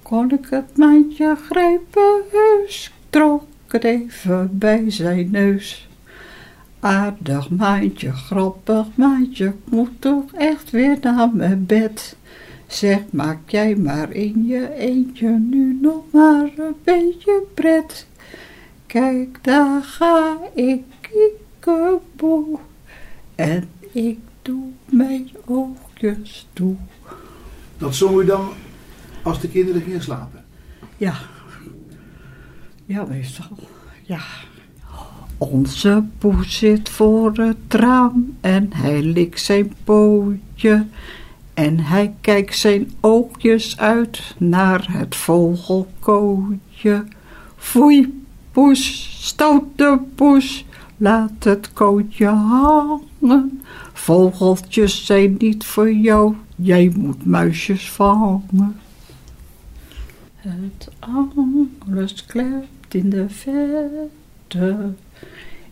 [0.03, 5.89] Kon ik het maandje grijpen heus, trok het even bij zijn neus.
[6.81, 12.17] Aardig maandje, grappig maandje, ik moet toch echt weer naar mijn bed.
[12.75, 18.07] Zeg, maak jij maar in je eentje nu nog maar een beetje pret.
[18.87, 22.59] Kijk, daar ga ik kiekeboe
[23.35, 26.77] en ik doe mijn oogjes toe.
[27.79, 28.49] Dat zong u dan
[29.23, 30.45] als de kinderen gingen slapen.
[30.97, 31.15] Ja.
[32.85, 33.59] Ja, meestal.
[34.03, 34.23] Ja.
[35.39, 40.87] Onze poes zit voor het raam en hij likt zijn pootje.
[41.55, 47.05] En hij kijkt zijn oogjes uit naar het vogelkootje.
[47.57, 50.65] Foei, poes, stoute poes,
[50.97, 53.63] laat het kootje hangen.
[53.93, 58.77] Vogeltjes zijn niet voor jou, jij moet muisjes vangen.
[60.37, 64.93] Het alles klept in de verte,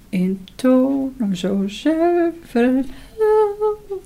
[0.09, 2.87] in tonen zo zuiver en
[3.19, 4.03] hel.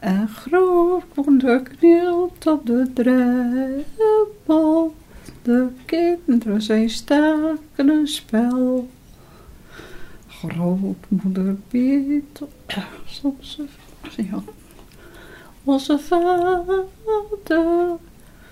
[0.00, 4.94] En grootmoeder knielt op de drempel,
[5.42, 8.88] de kinderen zijn staken een spel.
[10.28, 12.86] Grootmoeder biedt ja,
[15.64, 16.84] onze vader.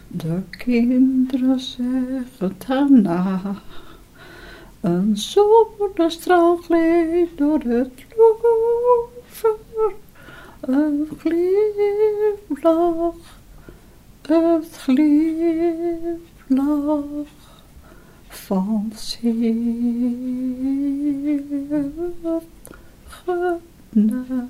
[0.09, 3.41] De kinderen zeggen daarna.
[4.81, 8.58] Een zonnestraal gleed door het loever.
[10.69, 13.15] Een glimlach,
[14.23, 16.25] het glimlach
[18.29, 18.93] van
[23.09, 24.47] genade.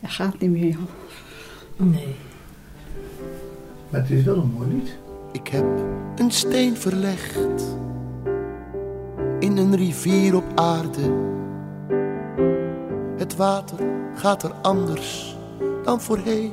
[0.00, 0.76] Hij gaat niet meer.
[1.76, 2.14] Nee.
[3.90, 4.98] Maar het is wel een mooi lied.
[5.32, 5.66] Ik heb
[6.16, 7.76] een steen verlegd
[9.38, 11.29] in een rivier op aarde.
[13.20, 13.78] Het water
[14.14, 15.36] gaat er anders
[15.84, 16.52] dan voorheen.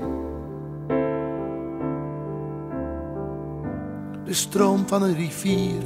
[4.23, 5.81] De stroom van een rivier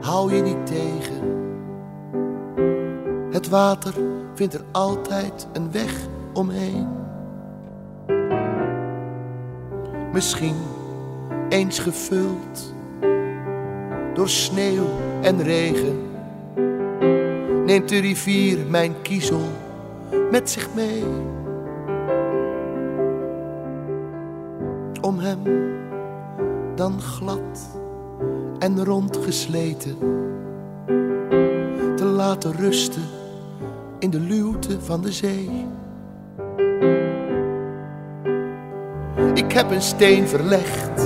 [0.00, 1.46] hou je niet tegen.
[3.30, 3.94] Het water
[4.34, 6.88] vindt er altijd een weg omheen.
[10.12, 10.56] Misschien
[11.48, 12.74] eens gevuld
[14.14, 14.86] door sneeuw
[15.22, 16.07] en regen.
[17.68, 19.40] Neemt de rivier mijn kiezel
[20.30, 21.04] met zich mee.
[25.00, 25.38] Om hem
[26.74, 27.80] dan glad
[28.58, 29.96] en rondgesleten
[31.96, 33.08] te laten rusten
[33.98, 35.66] in de luwte van de zee.
[39.34, 41.02] Ik heb een steen verlegd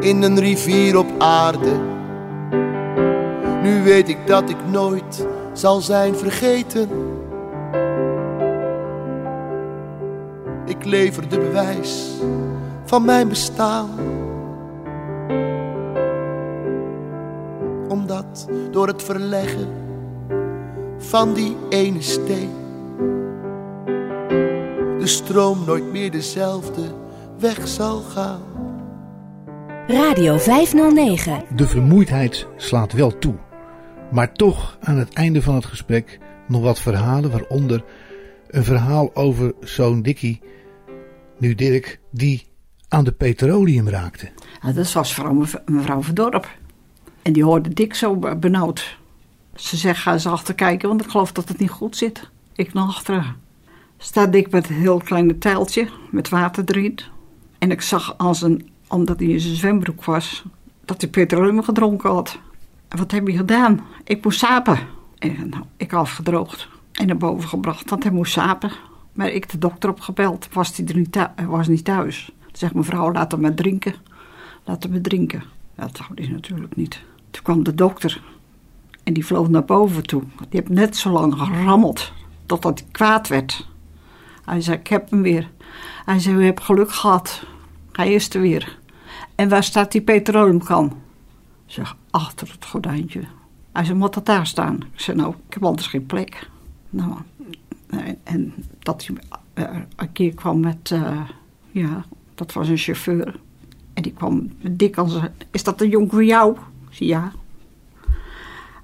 [0.00, 1.93] in een rivier op aarde.
[3.64, 6.88] Nu weet ik dat ik nooit zal zijn vergeten.
[10.66, 12.10] Ik lever de bewijs
[12.84, 13.88] van mijn bestaan.
[17.88, 19.68] Omdat door het verleggen
[20.98, 22.50] van die ene steen
[25.04, 26.82] de stroom nooit meer dezelfde
[27.38, 28.40] weg zal gaan.
[29.86, 31.44] Radio 509.
[31.56, 33.34] De vermoeidheid slaat wel toe.
[34.14, 37.84] Maar toch aan het einde van het gesprek nog wat verhalen, waaronder
[38.48, 40.40] een verhaal over zo'n Dikkie,
[41.38, 42.46] nu Dirk, die
[42.88, 44.28] aan de petroleum raakte.
[44.74, 46.48] Dat was vrouw, mevrouw Verdorp.
[47.22, 48.98] En die hoorde Dick zo benauwd.
[49.54, 52.30] Ze zegt, ga eens achter kijken, want ik geloof dat het niet goed zit.
[52.52, 53.36] Ik naar achteren.
[53.98, 56.98] Staat Dick met een heel klein tijltje met water erin.
[57.58, 60.44] En ik zag als een, omdat hij in zijn zwembroek was,
[60.84, 62.38] dat hij petroleum gedronken had.
[62.96, 63.86] Wat heb je gedaan?
[64.04, 64.78] Ik moest sapen.
[65.18, 68.70] En nou, ik afgedroogd en naar boven gebracht, want hij moest sapen.
[69.12, 72.24] Maar ik de dokter opgebeld, was hij er niet, thu- hij was niet thuis.
[72.24, 73.94] Toen zegt mevrouw, laat hem maar drinken.
[74.64, 75.42] Laat hem maar drinken.
[75.74, 77.00] Dat wou hij natuurlijk niet.
[77.30, 78.22] Toen kwam de dokter
[79.02, 80.22] en die vloog naar boven toe.
[80.22, 82.12] Die heeft net zo lang gerammeld
[82.46, 83.68] totdat hij kwaad werd.
[84.44, 85.50] Hij zei, ik heb hem weer.
[86.04, 87.44] Hij zei, u hebt geluk gehad.
[87.92, 88.78] Hij is er weer.
[89.34, 91.02] En waar staat die petroleumkan?
[91.74, 93.20] Zeg, achter het gordijntje.
[93.72, 94.74] Hij zei, moet dat daar staan?
[94.92, 96.50] Ik zei, nou, ik heb anders geen plek.
[96.90, 97.14] Nou,
[97.86, 99.16] en, en dat hij
[99.96, 101.20] een keer kwam met, eh,
[101.70, 102.04] ja,
[102.34, 103.40] dat was een chauffeur.
[103.94, 105.18] En die kwam dik als,
[105.50, 106.56] is dat een jong voor jou?
[106.88, 107.32] Ik zei, ja.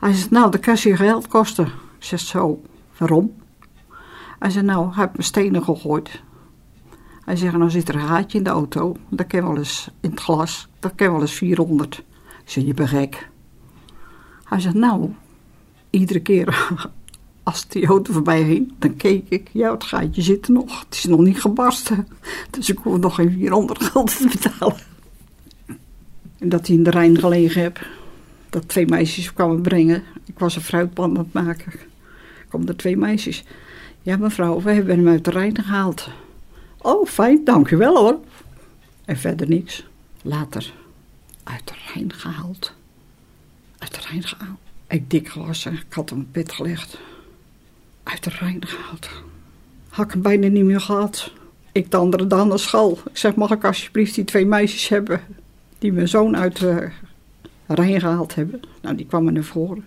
[0.00, 1.66] Hij zei, nou, dat kan je geld kosten.
[1.66, 2.62] Ik zeg, zo,
[2.96, 3.32] waarom?
[4.38, 6.22] Hij zei, nou, hij heeft me stenen gegooid.
[7.24, 8.96] Hij zegt, nou zit er een gaatje in de auto.
[9.08, 10.68] Dat kan wel eens in het glas.
[10.78, 12.02] Dat kan wel eens 400.
[12.50, 13.28] Zeg, je bent gek.
[14.44, 15.12] Hij zegt, nou,
[15.90, 16.68] iedere keer
[17.42, 19.48] als die auto voorbij ging, dan keek ik.
[19.52, 20.80] Ja, het gaatje zit nog.
[20.80, 22.08] Het is nog niet gebarsten.
[22.50, 24.76] Dus ik hoef nog geen 400 gulden te betalen.
[26.38, 27.86] En dat hij in de Rijn gelegen heb.
[28.48, 30.02] Dat twee meisjes kwamen brengen.
[30.24, 31.72] Ik was een fruitpand aan het maken.
[32.48, 33.44] Komen er twee meisjes.
[34.02, 36.08] Ja, mevrouw, we hebben hem uit de Rijn gehaald.
[36.78, 38.18] Oh, fijn, dankjewel hoor.
[39.04, 39.86] En verder niks.
[40.22, 40.72] Later,
[41.52, 42.72] uit de Rijn gehaald.
[43.78, 44.58] Uit de Rijn gehaald.
[44.88, 46.98] Ik dik gewassen, ik had hem op bed gelegd.
[48.02, 49.08] Uit de Rijn gehaald.
[49.88, 51.32] Had ik hem bijna niet meer gehad.
[51.72, 52.98] Ik de andere naar school.
[53.10, 55.20] Ik zeg, mag ik alsjeblieft die twee meisjes hebben...
[55.78, 56.90] die mijn zoon uit de
[57.66, 58.60] Rijn gehaald hebben?
[58.82, 59.84] Nou, die kwamen naar voren.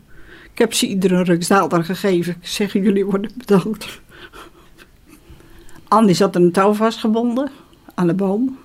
[0.51, 2.35] Ik heb ze ieder een ruksdaalder gegeven.
[2.41, 4.01] Ik zeg, jullie worden bedankt.
[5.87, 7.51] Andy zat een touw vastgebonden
[7.93, 8.57] aan de boom.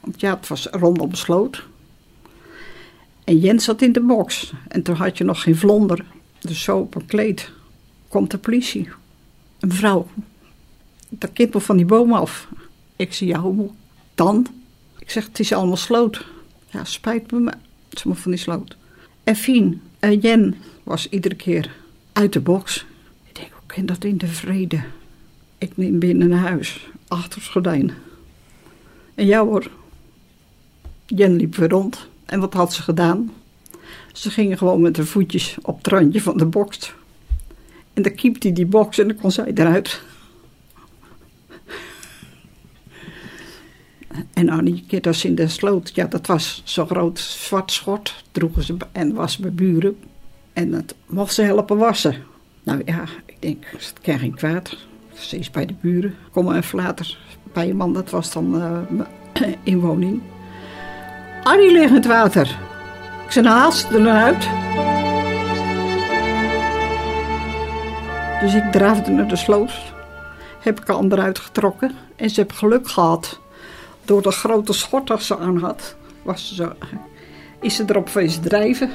[0.00, 1.66] Want ja, het was rondom sloot.
[3.26, 4.52] En Jens zat in de box.
[4.68, 6.04] En toen had je nog geen vlonder.
[6.38, 7.50] Dus zo op een kleed
[8.08, 8.88] komt de politie.
[9.60, 10.06] Een vrouw.
[11.08, 12.48] Dat kippel van die boom af.
[12.96, 13.70] Ik zie jou
[14.14, 14.46] dan.
[14.98, 16.26] Ik zeg, het is allemaal sloot.
[16.70, 17.58] Ja, spijt me, maar
[17.88, 18.76] het maar van die sloot.
[19.24, 21.74] En Fien, uh, Jen was iedere keer
[22.12, 22.86] uit de box.
[23.24, 24.84] Ik denk, hoe kan dat in de vrede?
[25.58, 27.92] Ik neem binnen naar huis, achter het gordijn.
[29.14, 29.70] En ja hoor,
[31.06, 32.08] Jen liep weer rond.
[32.26, 33.32] En wat had ze gedaan?
[34.12, 36.94] Ze gingen gewoon met haar voetjes op het randje van de box.
[37.94, 40.02] En dan kiepte die box en dan kon zij eruit.
[44.32, 48.24] En Annie, keer dat ze in de sloot, ja, dat was zo'n groot zwart schort,
[48.32, 49.96] droegen ze en was bij buren.
[50.52, 52.14] En dat mocht ze helpen wassen.
[52.62, 54.76] Nou ja, ik denk, het kan geen kwaad.
[55.14, 56.14] Ze is bij de buren.
[56.30, 57.18] Kom even later
[57.52, 60.20] bij je man, dat was dan uh, inwoning.
[61.46, 62.58] Annie ligt in het water.
[63.28, 64.48] Ik haal ze er naar uit.
[68.40, 69.72] Dus ik draafde naar de sloot.
[70.60, 71.92] Heb ik al eruit getrokken.
[72.16, 73.40] En ze heeft geluk gehad.
[74.04, 76.72] Door de grote schort dat ze aan had, was ze,
[77.60, 78.90] is ze erop wezen drijven.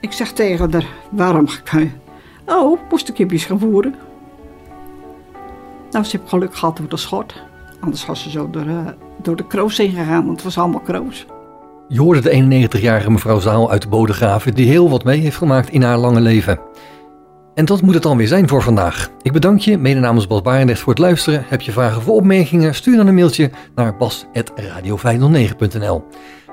[0.00, 1.92] Ik zeg tegen haar, waarom ga ik...
[2.46, 3.94] Oh, moest ik kipjes gaan voeren.
[5.90, 7.42] Nou, ze heeft geluk gehad door de schort.
[7.80, 11.26] Anders was ze zo door, door de kroos heen gegaan, want het was allemaal kroos.
[11.88, 14.54] Je hoorde de 91-jarige mevrouw Zaal uit de Bodegraven...
[14.54, 16.60] die heel wat mee heeft gemaakt in haar lange leven.
[17.54, 19.10] En dat moet het dan weer zijn voor vandaag.
[19.22, 21.44] Ik bedank je, mede namens Bas Barendrecht, voor het luisteren.
[21.48, 22.74] Heb je vragen of opmerkingen?
[22.74, 26.04] Stuur dan een mailtje naar bas.radio509.nl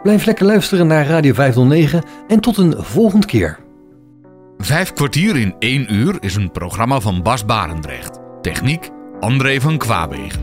[0.03, 3.59] Blijf lekker luisteren naar Radio 509 en tot een volgende keer.
[4.57, 8.19] Vijf kwartier in één uur is een programma van Bas Barendrecht.
[8.41, 8.89] Techniek
[9.19, 10.41] André van Kwaabegen.